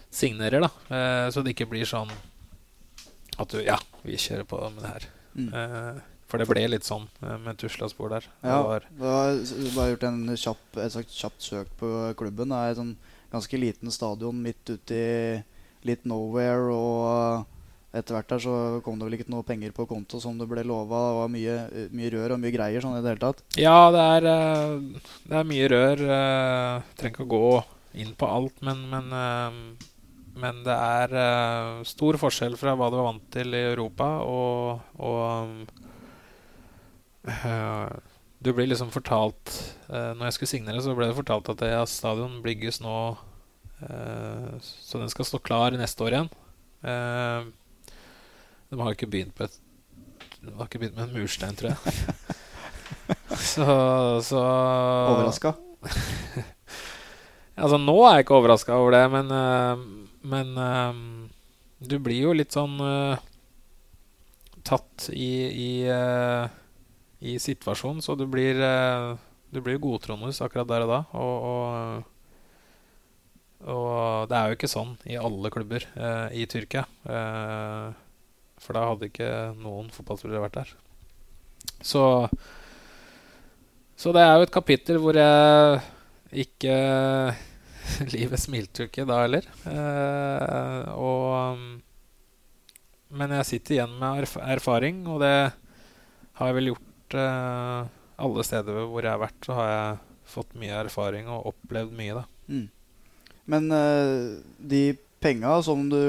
[0.09, 0.69] signerer, da.
[0.95, 2.11] Eh, så det ikke blir sånn
[3.39, 5.05] at du Ja, vi kjører på med det her.
[5.35, 5.51] Mm.
[5.53, 8.25] Eh, for det ble litt sånn med tusla-spor der.
[8.43, 12.51] Ja, det var, det var gjort en kjapp, et kjapt søk på klubben.
[12.53, 12.97] Det er et sånn
[13.31, 16.69] ganske liten stadion midt ute i litt nowhere.
[16.69, 18.53] Og etter hvert der så
[18.85, 21.01] kom det vel ikke noe penger på konto som det ble lova.
[21.07, 21.57] Det var mye,
[21.97, 23.41] mye, rør og mye greier sånn i det hele tatt.
[23.57, 24.29] Ja, det er,
[25.31, 26.05] det er mye rør.
[26.93, 27.43] Trenger ikke å gå
[27.93, 29.51] inn på alt, men, men, uh,
[30.39, 34.81] men det er uh, stor forskjell fra hva du var vant til i Europa, og,
[35.01, 35.65] og
[37.27, 37.89] uh,
[38.39, 39.51] Du blir liksom fortalt
[39.89, 42.99] uh, Når jeg skulle signere, så ble det fortalt at ja, stadion bygges nå
[43.79, 46.29] Så den skal stå klar neste år igjen.
[48.69, 49.55] de har ikke begynt på et
[50.41, 51.79] De har ikke begynt med en murstein, tror jeg.
[53.53, 53.67] så,
[54.27, 55.53] så Overraska?
[57.59, 59.33] altså, nå er jeg ikke overraska over det, men
[60.21, 61.29] men um,
[61.79, 63.19] du blir jo litt sånn uh,
[64.67, 65.71] tatt i, i,
[67.23, 68.59] i, situasjonen, så du blir
[69.49, 70.99] Du blir godtroende akkurat der og da.
[71.17, 72.03] Og, og,
[73.63, 75.87] og, det er jo ikke sånn i alle klubber
[76.35, 76.83] i Tyrkia.
[78.59, 80.75] for da hadde ikke noen fotballspillere vært der.
[81.81, 82.29] Så
[83.97, 85.81] Så det er jo et kapittel hvor jeg
[86.45, 86.75] ikke
[88.15, 89.45] livet smilte jo ikke da heller.
[89.69, 91.67] Eh, og um,
[93.09, 95.33] Men jeg sitter igjen med erf erfaring, og det
[96.39, 99.95] har jeg vel gjort eh, alle steder hvor jeg har vært, så har jeg
[100.29, 102.25] fått mye erfaring og opplevd mye, da.
[102.53, 102.67] Mm.
[103.49, 104.37] Men eh,
[104.71, 104.83] de
[105.19, 105.99] penga som, du,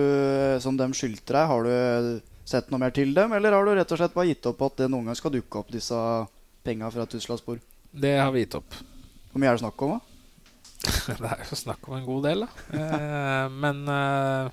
[0.63, 2.21] som de skyldte deg, har du
[2.51, 3.33] sett noe mer til dem?
[3.37, 5.63] Eller har du rett og slett bare gitt opp at det noen gang skal dukke
[5.63, 5.99] opp disse
[6.67, 7.59] penga fra Tuslaspor?
[7.91, 8.77] Det har vi gitt opp.
[9.31, 9.97] Hvor mye er det snakk om?
[9.97, 10.10] da?
[11.21, 12.79] det er jo snakk om en god del, da.
[12.79, 14.53] Eh, men eh,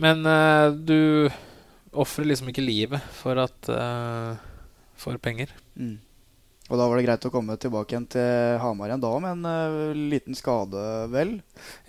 [0.00, 1.28] Men eh, du
[1.92, 4.40] ofrer liksom ikke livet for at eh,
[4.96, 5.52] For penger.
[5.76, 5.98] Mm.
[6.70, 9.48] Og da var det greit å komme tilbake igjen til Hamar igjen da med en
[9.90, 10.80] uh, liten skade,
[11.12, 11.34] vel?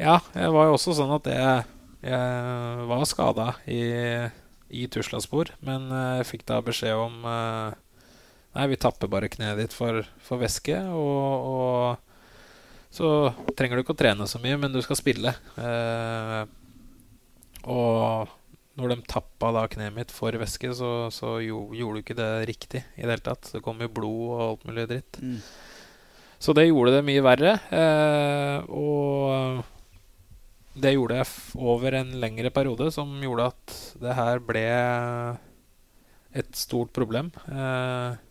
[0.01, 1.61] Ja, det var jo også sånn at jeg,
[2.03, 3.83] jeg var skada i,
[4.73, 5.53] i Tuslaspor.
[5.63, 10.81] Men jeg fikk da beskjed om Nei, vi tapper bare kneet ditt for, for væske.
[10.91, 12.12] Og, og
[12.93, 13.07] så
[13.57, 15.33] trenger du ikke å trene så mye, men du skal spille.
[15.57, 16.41] Eh,
[17.73, 18.29] og
[18.77, 22.31] når de tappa da kneet mitt for væske, så, så jo, gjorde du ikke det
[22.49, 23.49] riktig i det hele tatt.
[23.55, 25.21] Det kom jo blod og alt mulig dritt.
[25.21, 25.39] Mm.
[26.43, 27.53] Så det gjorde det mye verre.
[27.73, 29.63] Eh, og
[30.73, 31.27] det gjorde jeg
[31.61, 34.65] over en lengre periode, som gjorde at det her ble
[36.33, 37.29] et stort problem.
[37.45, 38.21] Eh,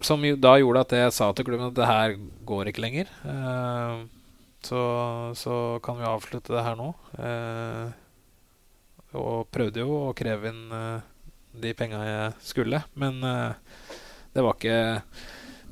[0.00, 2.14] som da gjorde at jeg sa til klubben at det her
[2.46, 3.10] går ikke lenger.
[3.24, 4.06] Uh,
[4.62, 4.82] så,
[5.38, 6.92] så, kan vi avslutte det her nå.
[7.18, 7.90] Uh,
[9.18, 11.00] og prøvde jo å kreve inn uh,
[11.58, 15.00] de penga jeg skulle, men det var ikke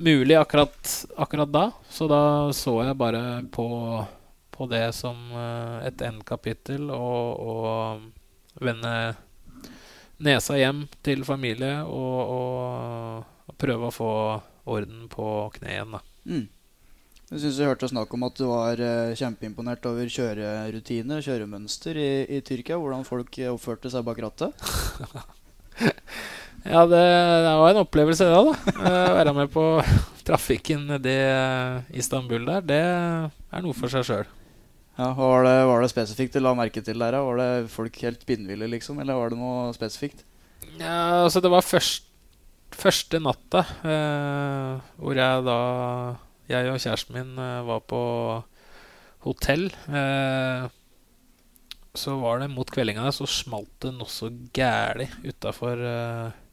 [0.03, 1.61] mulig akkurat, akkurat, da.
[1.87, 2.19] Så da
[2.51, 3.21] så jeg bare
[3.53, 3.67] på,
[4.51, 5.15] på det som
[5.85, 8.91] et endkapittel og, og vende
[10.19, 14.11] nesa hjem til familie og, og prøve å få
[14.67, 15.25] orden på
[15.55, 15.97] kneet igjen.
[15.97, 16.01] da.
[16.27, 16.45] Mm.
[17.27, 22.11] Jeg syns jeg hørte snakk om at du var uh, kjempeimponert over kjørerutiner, kjøremønster i,
[22.37, 22.77] i, Tyrkia.
[22.79, 24.55] Hvordan folk oppførte seg bak rattet.
[26.73, 28.79] ja, det, det, var en opplevelse, det, da.
[28.79, 29.65] Å være med på
[30.29, 31.19] trafikken i
[31.99, 32.63] Istanbul der.
[32.71, 34.33] Det er noe for seg sjøl.
[34.97, 37.19] Ja, var det, var det spesifikt du la merke til der?
[37.21, 39.03] Var det folk helt spinnville, liksom?
[39.03, 40.23] Eller var det noe spesifikt?
[40.79, 42.06] Ja, altså Det var først
[42.77, 45.59] første natta eh, hvor jeg da
[46.47, 48.01] Jeg og kjæresten min eh, var på
[49.25, 49.67] hotell.
[49.91, 50.67] Eh,
[51.97, 56.43] så var det mot kveldinga så smalt det noe så gæli utafor uh,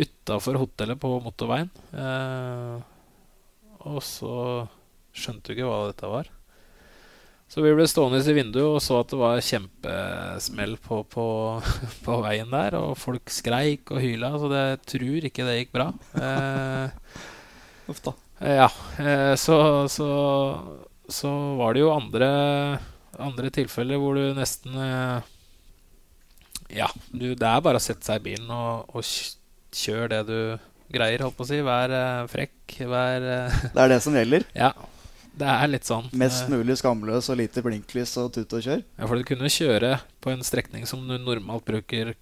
[0.00, 1.68] Utafor hotellet på motorveien.
[1.92, 2.80] Uh,
[3.84, 4.36] og så
[5.12, 6.30] skjønte du ikke hva dette var.
[7.52, 11.24] Så vi ble stående i vinduet og så at det var kjempesmell på, på,
[12.06, 12.78] på veien der.
[12.80, 15.90] Og folk skreik og hyla, så det jeg tror ikke det gikk bra.
[16.16, 17.18] Eh,
[17.92, 18.14] Uff da.
[18.40, 18.70] Eh, ja.
[19.04, 19.58] Eh, så,
[19.92, 20.08] så,
[21.12, 22.30] så, var det jo andre,
[23.20, 25.28] andre tilfeller hvor du nesten eh,
[26.78, 30.38] Ja, du, det er bare å sette seg i bilen og, og kjøre det du
[30.92, 31.60] greier, holdt på å si.
[31.64, 31.92] Vær
[32.32, 32.56] frekk.
[32.88, 34.48] Vær Det er det som gjelder?
[34.64, 34.72] Ja.
[35.32, 36.10] Det er litt sånn.
[36.20, 38.82] Mest mulig skamløs og lite blinklys og tut og kjør?
[38.98, 42.12] Ja, for du kunne kjøre på en strekning som du normalt bruker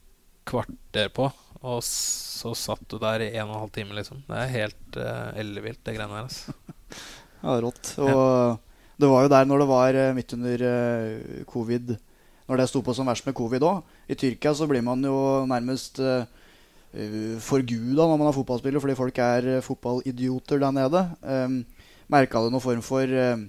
[0.49, 1.27] kvarter på,
[1.61, 4.23] og så satt du der i en og en halv time, liksom.
[4.29, 6.29] Det er helt uh, ellevilt, det greiene her.
[6.29, 6.55] Altså.
[7.45, 7.95] ja, rått.
[8.01, 8.55] Og ja.
[9.03, 11.97] det var jo der når det var uh, midt under uh, covid,
[12.51, 13.83] når det sto på som verst med covid òg.
[14.11, 15.19] I Tyrkia så blir man jo
[15.51, 16.23] nærmest uh,
[17.43, 21.05] forguda når man er fotballspiller, fordi folk er fotballidioter der nede.
[21.27, 21.61] Um,
[22.11, 23.43] Merka du noen form for eh,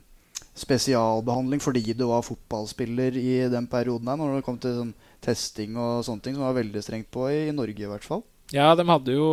[0.62, 4.94] spesialbehandling fordi du var fotballspiller i den perioden her, når det kom til sånn
[5.24, 8.24] testing og sånne ting, som var veldig strengt på i, Norge i hvert fall?
[8.52, 9.32] Ja, de hadde jo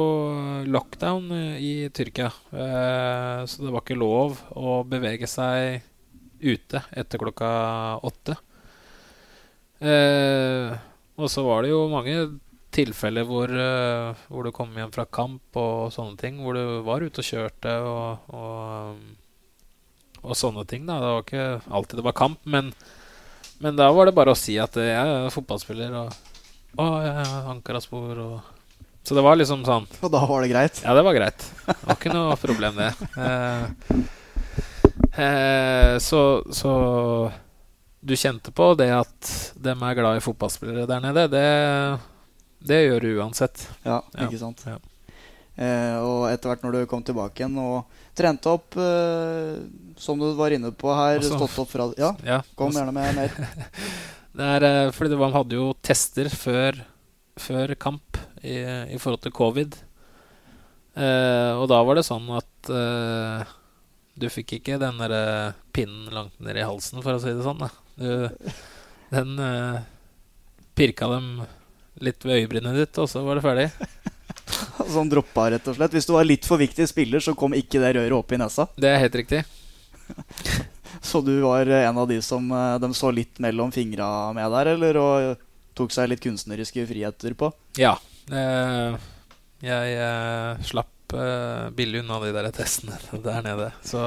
[0.70, 2.30] lockdown eh, i Tyrkia.
[2.54, 5.82] Eh, så det var ikke lov å bevege seg
[6.38, 7.48] ute etter klokka
[8.06, 8.38] åtte.
[11.18, 12.14] Og så var det jo mange
[12.74, 13.50] tilfeller hvor,
[14.30, 17.74] hvor du kom hjem fra kamp og sånne ting, hvor du var ute og kjørte
[17.86, 19.02] og, og,
[20.22, 20.86] og sånne ting.
[20.88, 22.72] da Det var ikke alltid det var kamp, men,
[23.62, 26.14] men da var det bare å si at jeg er fotballspiller og
[26.78, 28.36] Å, jeg har Ankara-spor og
[29.02, 30.82] Så det var liksom sånn Og da var det greit?
[30.84, 31.46] Ja, det var greit.
[31.66, 32.92] Det var ikke noe problem, det.
[33.24, 33.64] Eh,
[35.24, 36.74] eh, så, så
[38.00, 41.26] du kjente på det at dem er glad i fotballspillere der nede.
[41.32, 41.48] Det
[42.58, 43.64] det gjør du uansett.
[43.86, 44.64] Ja, ikke sant.
[44.66, 44.78] Ja.
[45.58, 49.58] Eh, og etter hvert når du kom tilbake igjen og trente opp, eh,
[49.98, 53.18] som du var inne på her Også, stått opp fra Ja, ja kom gjerne med
[53.18, 53.34] mer.
[54.38, 56.80] det er eh, fordi man hadde jo tester før,
[57.38, 58.60] før kamp i,
[58.94, 59.76] i, forhold til covid.
[60.98, 63.54] Eh, og da var det sånn at eh,
[64.18, 67.46] du fikk ikke den der eh, pinnen langt ned i halsen, for å si det
[67.46, 67.62] sånn.
[67.98, 68.28] Du,
[69.12, 69.38] den
[70.78, 71.30] pirka dem
[72.04, 73.68] litt ved øyebrynet ditt, og så var det ferdig.
[74.94, 75.94] sånn droppa, rett og slett.
[75.94, 78.68] Hvis du var litt for viktig spiller, så kom ikke det røret opp i nesa?
[78.78, 79.42] Det er helt riktig.
[81.00, 84.72] Så du var en av de som eh, de så litt mellom fingra med der,
[84.74, 85.00] eller?
[85.02, 85.44] Og
[85.78, 87.50] tok seg litt kunstneriske friheter på?
[87.78, 87.94] Ja.
[88.32, 88.98] Eh,
[89.64, 92.98] jeg eh, slapp eh, billig unna de der testene
[93.28, 93.70] der nede.
[93.86, 94.02] Så,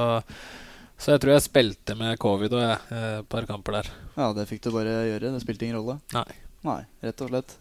[0.98, 3.92] så jeg tror jeg spilte med covid og et eh, par kamper der.
[4.18, 5.34] Ja, det fikk du bare gjøre.
[5.34, 6.00] Det spilte ingen rolle?
[6.14, 6.28] Nei.
[6.62, 7.58] Nei, rett og slett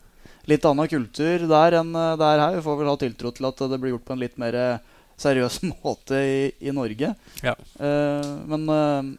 [0.49, 2.55] litt annen kultur der enn der er her.
[2.57, 4.97] Vi får vel ha tiltro til at det blir gjort på en litt mer eh,
[5.21, 7.13] seriøs måte i, i Norge.
[7.45, 7.55] Ja.
[7.79, 9.11] Uh, men uh,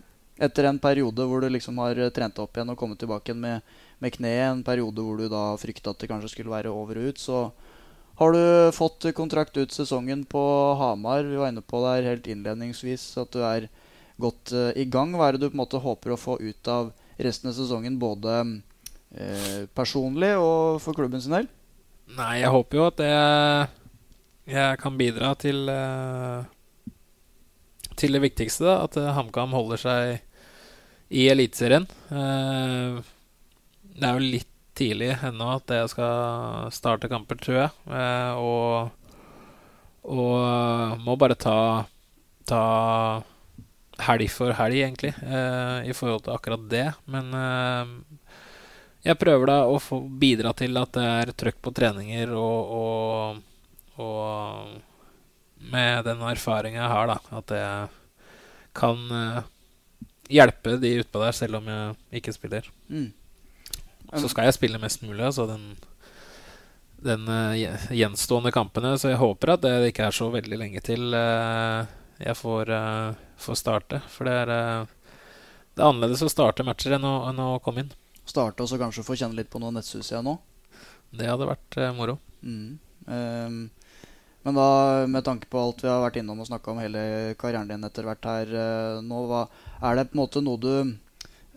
[0.42, 3.74] etter en periode hvor du liksom har trent opp igjen og kommet tilbake igjen med,
[4.02, 7.12] med kneet, en periode hvor du da frykta at det kanskje skulle være over og
[7.12, 7.44] ut, så
[8.20, 10.42] har du fått kontrakt ut sesongen på
[10.78, 11.24] Hamar.
[11.24, 13.70] Vi var inne på der helt innledningsvis at du er
[14.20, 15.14] godt uh, i gang.
[15.16, 16.92] Hva er det du på en måte håper å få ut av
[17.22, 21.48] resten av sesongen, både uh, personlig og for klubben sin del?
[22.12, 23.68] Nei, jeg håper jo at jeg,
[24.48, 26.44] jeg kan bidra til eh,
[27.98, 28.76] Til det viktigste, da.
[28.86, 31.86] At eh, HamKam holder seg i Eliteserien.
[32.10, 33.02] Eh,
[33.92, 37.72] det er jo litt tidlig ennå at jeg skal starte kamper, tror jeg.
[38.40, 38.88] Og,
[40.08, 41.84] og må bare ta,
[42.48, 42.62] ta
[44.08, 46.86] helg for helg, egentlig, i forhold til akkurat det.
[47.04, 47.28] Men
[49.04, 49.76] jeg prøver da å
[50.24, 53.51] bidra til at det er trøkk på treninger og, og,
[54.00, 54.78] og
[55.72, 57.88] med den erfaringa jeg har, da, at jeg
[58.76, 59.42] kan uh,
[60.32, 62.68] hjelpe de utpå der, selv om jeg ikke spiller.
[62.88, 63.10] Mm.
[64.12, 65.68] Så skal jeg spille mest mulig, altså den,
[67.04, 67.54] den uh,
[67.92, 68.96] gjenstående kampene.
[68.98, 71.84] Så jeg håper at det ikke er så veldig lenge til uh,
[72.22, 72.70] jeg får,
[73.40, 74.02] får, starte.
[74.12, 74.86] For det er,
[75.74, 78.78] det er annerledes å starte matcher enn å, enn å komme inn starte og så
[78.80, 80.36] kanskje få kjenne litt på noe nettsus igjen nå.
[81.12, 82.16] Det hadde vært eh, moro.
[82.42, 82.78] Mm.
[83.06, 83.56] Um,
[84.42, 84.68] men da,
[85.10, 87.02] med tanke på alt vi har vært innom og snakka om hele
[87.40, 89.44] karrieren din etter hvert her uh, nå, hva,
[89.80, 90.72] er det på en måte noe du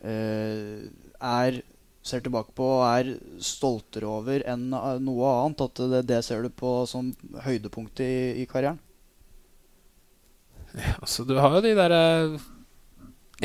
[0.06, 0.76] uh,
[1.20, 1.62] er
[2.06, 5.66] ser tilbake på og er stoltere over enn uh, noe annet?
[5.66, 7.10] At det, det, ser du på som
[7.48, 8.82] høydepunkt i, i karrieren?
[10.76, 12.06] Ja, altså, du har jo de derre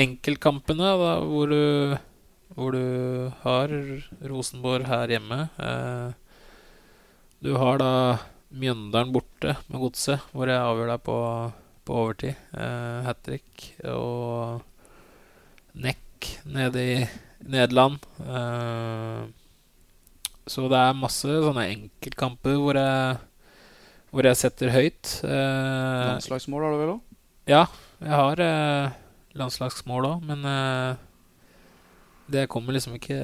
[0.01, 1.99] enkeltkampene da, hvor du
[2.57, 3.73] hvor du har
[4.27, 5.39] Rosenborg her hjemme.
[5.59, 6.11] Eh,
[7.41, 7.93] du har da
[8.51, 11.17] Mjøndalen borte med godset, hvor jeg avgjør deg på,
[11.87, 12.39] på overtid.
[12.51, 13.67] Eh, Hat trick.
[13.87, 14.65] Og
[15.81, 16.97] Nekk nede i
[17.47, 18.01] Nederland.
[18.25, 19.29] Eh,
[20.51, 23.21] så det er masse sånne enkeltkamper hvor jeg,
[24.11, 25.13] hvor jeg setter høyt.
[25.23, 27.05] Eh, landslagsmål har du vel òg?
[27.51, 27.63] Ja,
[28.03, 28.99] jeg har eh,
[29.39, 31.07] landslagsmål òg, men eh,
[32.31, 33.19] det kommer liksom ikke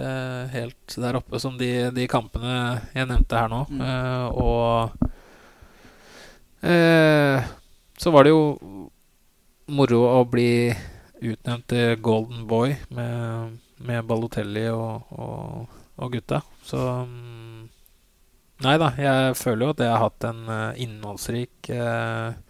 [0.53, 3.63] helt der oppe som de, de kampene jeg nevnte her nå.
[3.71, 3.83] Mm.
[3.83, 5.06] Uh, og
[6.67, 7.47] uh,
[7.97, 8.43] så var det jo
[9.73, 10.75] moro å bli
[11.27, 16.43] utnevnt til Golden Boy med, med Balotelli og, og, og, gutta.
[16.67, 17.65] Så um,
[18.65, 20.39] Nei da, jeg føler jo at jeg har hatt en
[20.81, 22.45] innholdsrik innholdsrik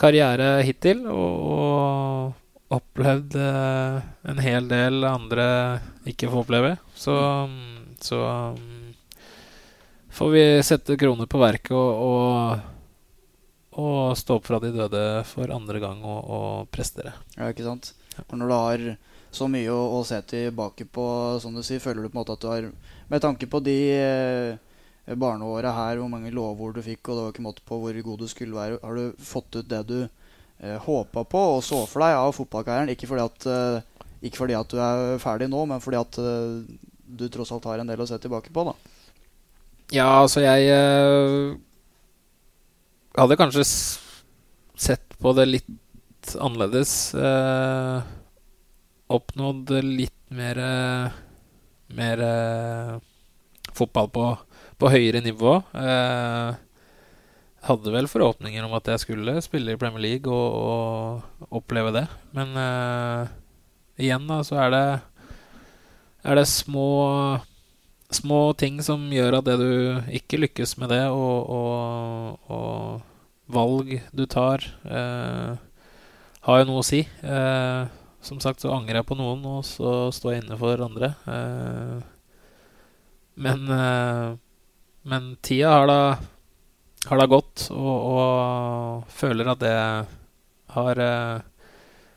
[0.00, 1.02] karriere hittil.
[1.12, 2.32] og, og
[2.74, 5.46] opplevd eh, en hel del andre
[6.08, 6.76] ikke får oppleve.
[6.96, 7.16] Så,
[8.02, 8.20] så
[8.54, 8.94] um,
[10.14, 12.70] får vi sette kroner på verket og, og,
[13.80, 17.14] og, stå opp fra de døde for andre gang og, og prestere.
[17.36, 17.92] Ja, ikke sant.
[18.28, 18.84] For når du har
[19.34, 21.06] så mye å, å, se tilbake på,
[21.42, 22.68] som du sier, føler du på en måte at du har
[23.10, 27.34] Med tanke på de eh, barneåra her, hvor mange lovord du fikk, og det var
[27.34, 30.78] ikke måte på hvor god du skulle være, har du fått ut det du eh,
[30.86, 32.94] håpa på og så for deg av fotballkarrieren?
[32.94, 36.80] Ikke fordi at, eh, ikke fordi at du er ferdig nå, men fordi at eh,
[37.04, 38.78] du tross alt har en del å se tilbake på, da.
[39.92, 40.70] Ja, altså jeg
[43.14, 47.14] eh, hadde kanskje sett på det litt annerledes.
[47.14, 48.02] Eh,
[49.14, 50.60] oppnådd litt mer
[51.94, 52.94] Mer eh,
[53.76, 54.26] fotball på,
[54.80, 55.58] på høyere nivå.
[55.78, 56.56] Eh,
[57.64, 62.04] hadde vel forhåpninger om at jeg skulle spille i Premier League og, og oppleve det.
[62.36, 63.34] Men eh,
[64.04, 64.84] igjen, da, så er det
[66.24, 66.88] Er det små
[68.12, 69.70] små ting som gjør at det du
[70.12, 75.54] ikke lykkes med det, og, og, og valg du tar, eh,
[76.44, 77.04] har jo noe å si.
[77.22, 77.82] Eh,
[78.24, 81.14] som sagt så angrer jeg på noen, og så står jeg inne for andre.
[81.28, 82.00] Eh,
[83.44, 84.34] men eh,
[85.06, 86.16] men tida har da,
[87.06, 89.74] har da gått, og, og føler at det
[90.72, 91.42] har eh,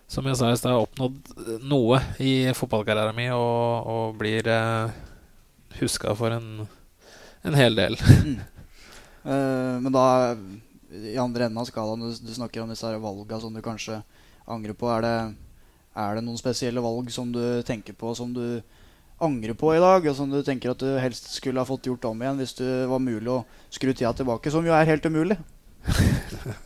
[0.08, 4.96] som jeg sa i stad, oppnådd noe i fotballkarrieren min, og, og blir eh,
[5.80, 6.68] huska for en,
[7.43, 7.99] en hel del.
[8.24, 8.38] Mm.
[9.28, 10.05] Eh, men da,
[10.95, 14.01] i andre enden av skalaen, du, du snakker om disse valga som du kanskje
[14.47, 14.88] angrer på.
[14.93, 15.15] Er det,
[15.99, 18.61] er det noen spesielle valg som du tenker på som du
[19.20, 22.05] angrer på i dag, og som du tenker at du helst skulle ha fått gjort
[22.05, 23.41] om igjen hvis det var mulig å
[23.74, 25.39] skru tida tilbake, som jo er helt umulig?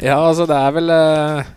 [0.00, 1.48] Ja, altså det er vel eh,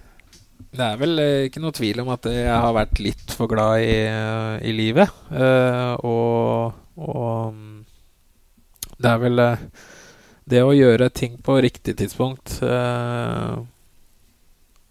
[0.75, 3.83] Det er vel eh, ikke noe tvil om at jeg har vært litt for glad
[3.83, 5.11] i, eh, i livet.
[5.31, 7.77] Uh, og, og mm,
[8.95, 9.45] det er vel
[10.45, 13.57] Det å gjøre ting på riktig tidspunkt uh,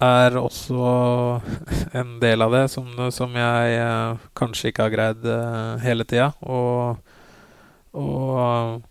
[0.03, 0.89] er også
[1.95, 5.29] en del av det som, som jeg uh, kanskje ikke har greid
[5.85, 6.33] hele tida.
[6.43, 6.99] Og,
[7.93, 8.83] og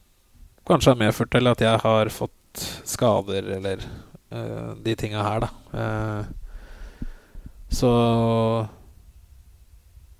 [0.69, 3.83] kanskje har medført til at jeg har fått skader eller
[4.83, 6.33] de tinga her, da.
[7.74, 7.89] Så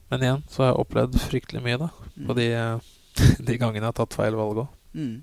[0.10, 1.90] Men igjen så har jeg opplevd fryktelig mye, da.
[2.28, 2.90] På de, eh,
[3.48, 4.74] de gangene jeg har tatt feil valg òg.
[4.98, 5.22] Mm.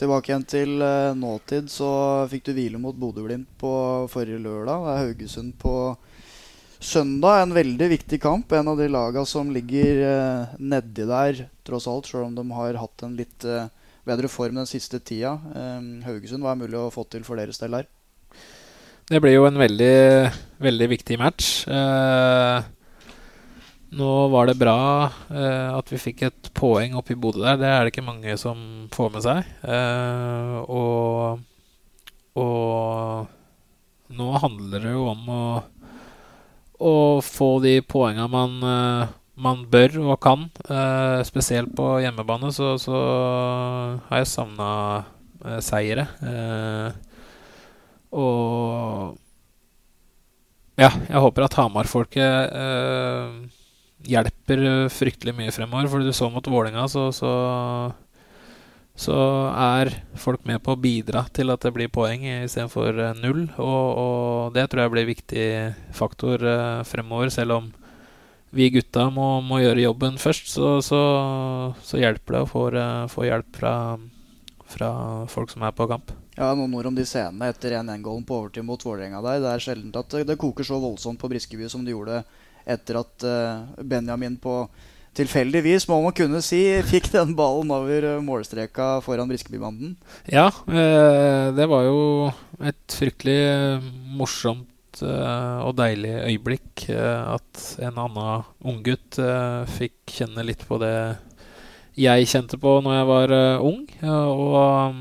[0.00, 1.90] Tilbake igjen til uh, nåtid, så
[2.30, 3.72] fikk du hvile mot Bodø-Glimt på
[4.08, 4.86] forrige lørdag.
[4.86, 5.74] Det er Haugesund på
[6.80, 7.42] søndag.
[7.42, 8.54] En veldig viktig kamp.
[8.56, 12.80] En av de laga som ligger uh, nedi der, tross alt, sjøl om de har
[12.80, 13.66] hatt en litt uh,
[14.08, 15.34] bedre form den siste tida.
[15.52, 17.90] Um, Haugesund, hva er mulig å få til for deres del her?
[19.10, 20.30] Det blir jo en veldig,
[20.62, 21.64] veldig viktig match.
[21.66, 22.60] Eh,
[23.98, 24.76] nå var det bra
[25.34, 27.58] eh, at vi fikk et poeng oppe i Bodø der.
[27.58, 28.60] Det er det ikke mange som
[28.94, 29.50] får med seg.
[29.66, 31.42] Eh, og,
[32.38, 35.42] og nå handler det jo om å,
[36.78, 36.94] å
[37.26, 40.46] få de poenga man, eh, man bør og kan.
[40.70, 43.04] Eh, spesielt på hjemmebane så, så
[44.06, 44.72] har jeg savna
[45.42, 46.12] eh, seire.
[46.22, 47.09] Eh,
[48.10, 49.18] og
[50.80, 53.32] ja, jeg håper at Hamar-folket eh,
[54.08, 55.90] hjelper fryktelig mye fremover.
[55.92, 57.32] For du så mot Vålinga så, så,
[58.96, 59.18] så
[59.52, 63.44] er folk med på å bidra til at det blir poeng istedenfor eh, null.
[63.60, 65.50] Og, og det tror jeg blir viktig
[65.96, 67.70] faktor eh, fremover, selv om
[68.50, 70.50] vi gutta må, må gjøre jobben først.
[70.56, 73.74] Så, så, hjelper det å eh, få hjelp fra,
[74.70, 74.90] fra
[75.30, 76.16] folk som er på kamp.
[76.36, 79.22] Ja, Noen ord om de scenene etter 1-1-gålen på overtid mot Vålerenga.
[79.24, 82.22] Det er sjelden at det, koker så voldsomt på Briskeby som det gjorde
[82.70, 84.62] etter at eh, Benjamin på
[85.18, 86.62] tilfeldigvis, må man kunne si,
[86.92, 89.96] fikk den ballen over eh, målstreka foran Briskebybanden.
[90.30, 92.02] Ja, eh, det var jo
[92.62, 93.80] et fryktelig
[94.18, 94.68] morsomt
[95.00, 99.16] og deilig øyeblikk at en annen unggutt
[99.70, 100.90] fikk kjenne litt på det
[101.94, 103.84] jeg kjente på når jeg var ung.
[104.02, 104.98] Og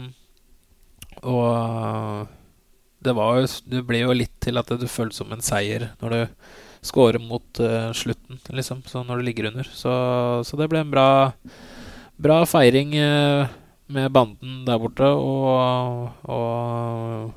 [1.23, 2.31] og eh,
[3.05, 6.21] det, var det ble jo litt til at det føltes som en seier når du
[6.85, 8.83] scorer mot uh, slutten, liksom.
[8.87, 9.67] Så når du ligger under.
[9.67, 9.91] Så,
[10.47, 11.33] så det ble en bra,
[12.15, 13.51] bra feiring uh,
[13.91, 17.33] med banden der borte, og, og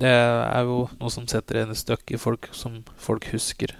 [0.00, 3.74] det er jo noe som setter en støkk i folk, som folk husker.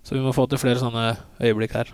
[0.00, 1.10] Så vi må få til flere sånne
[1.42, 1.92] øyeblikk her.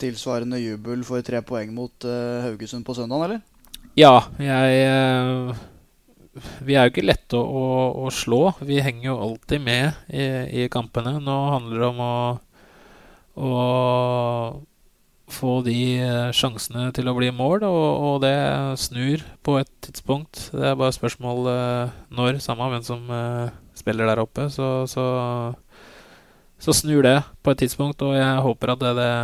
[0.00, 3.51] Tilsvarende jubel for tre poeng mot uh, Haugesund på søndag, eller?
[3.92, 5.56] Ja, jeg eh,
[6.64, 8.54] Vi er jo ikke lette å, å, å slå.
[8.64, 10.24] Vi henger jo alltid med i,
[10.62, 11.18] i kampene.
[11.20, 12.14] Nå handler det om å,
[13.36, 13.50] å
[15.32, 18.32] få de eh, sjansene til å bli mål, og, og det
[18.80, 20.46] snur på et tidspunkt.
[20.56, 24.48] Det er bare spørsmål eh, når, samme hvem som eh, spiller der oppe.
[24.56, 25.04] Så, så,
[26.56, 29.14] så snur det på et tidspunkt, og jeg håper at det, det,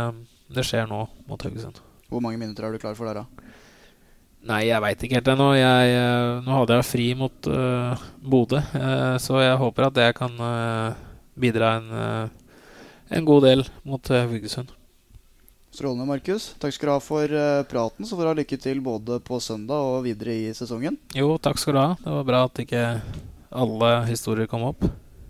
[0.61, 1.81] det skjer nå mot Haugesund.
[2.09, 3.48] Hvor mange minutter er du klar for der, da?
[4.47, 5.49] Nei, jeg veit ikke helt ennå.
[5.59, 10.37] Eh, nå hadde jeg fri mot uh, Bodø, uh, så jeg håper at jeg kan
[10.39, 10.95] uh,
[11.39, 12.29] bidra en,
[13.11, 14.71] en god del mot uh, Haugesund.
[15.75, 16.53] Strålende, Markus.
[16.57, 17.35] Takk skal du ha for
[17.69, 18.07] praten.
[18.07, 20.97] Så får du ha lykke til både på søndag og videre i sesongen.
[21.13, 21.91] Jo, takk skal du ha.
[21.99, 22.87] Det var bra at ikke
[23.53, 24.87] alle historier kom opp.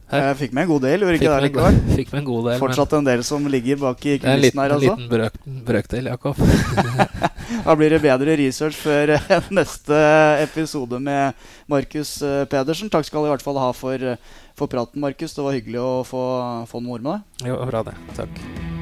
[0.09, 1.75] Jeg fikk med en god del, gjorde ikke det likevel?
[1.93, 4.95] Fikk med en god del Fortsatt en del som ligger bak i kulissene her, altså?
[4.95, 5.37] En liten brøk,
[5.67, 6.39] brøkdel, Jakob.
[7.65, 9.15] da blir det bedre research før
[9.59, 10.01] neste
[10.45, 11.37] episode med
[11.69, 12.89] Markus eh, Pedersen.
[12.89, 14.09] Takk skal du i hvert fall ha for,
[14.57, 15.37] for praten, Markus.
[15.37, 16.25] Det var hyggelig å få,
[16.71, 17.49] få noen ord med deg.
[17.53, 17.97] Jo, bra det.
[18.17, 18.78] Takk.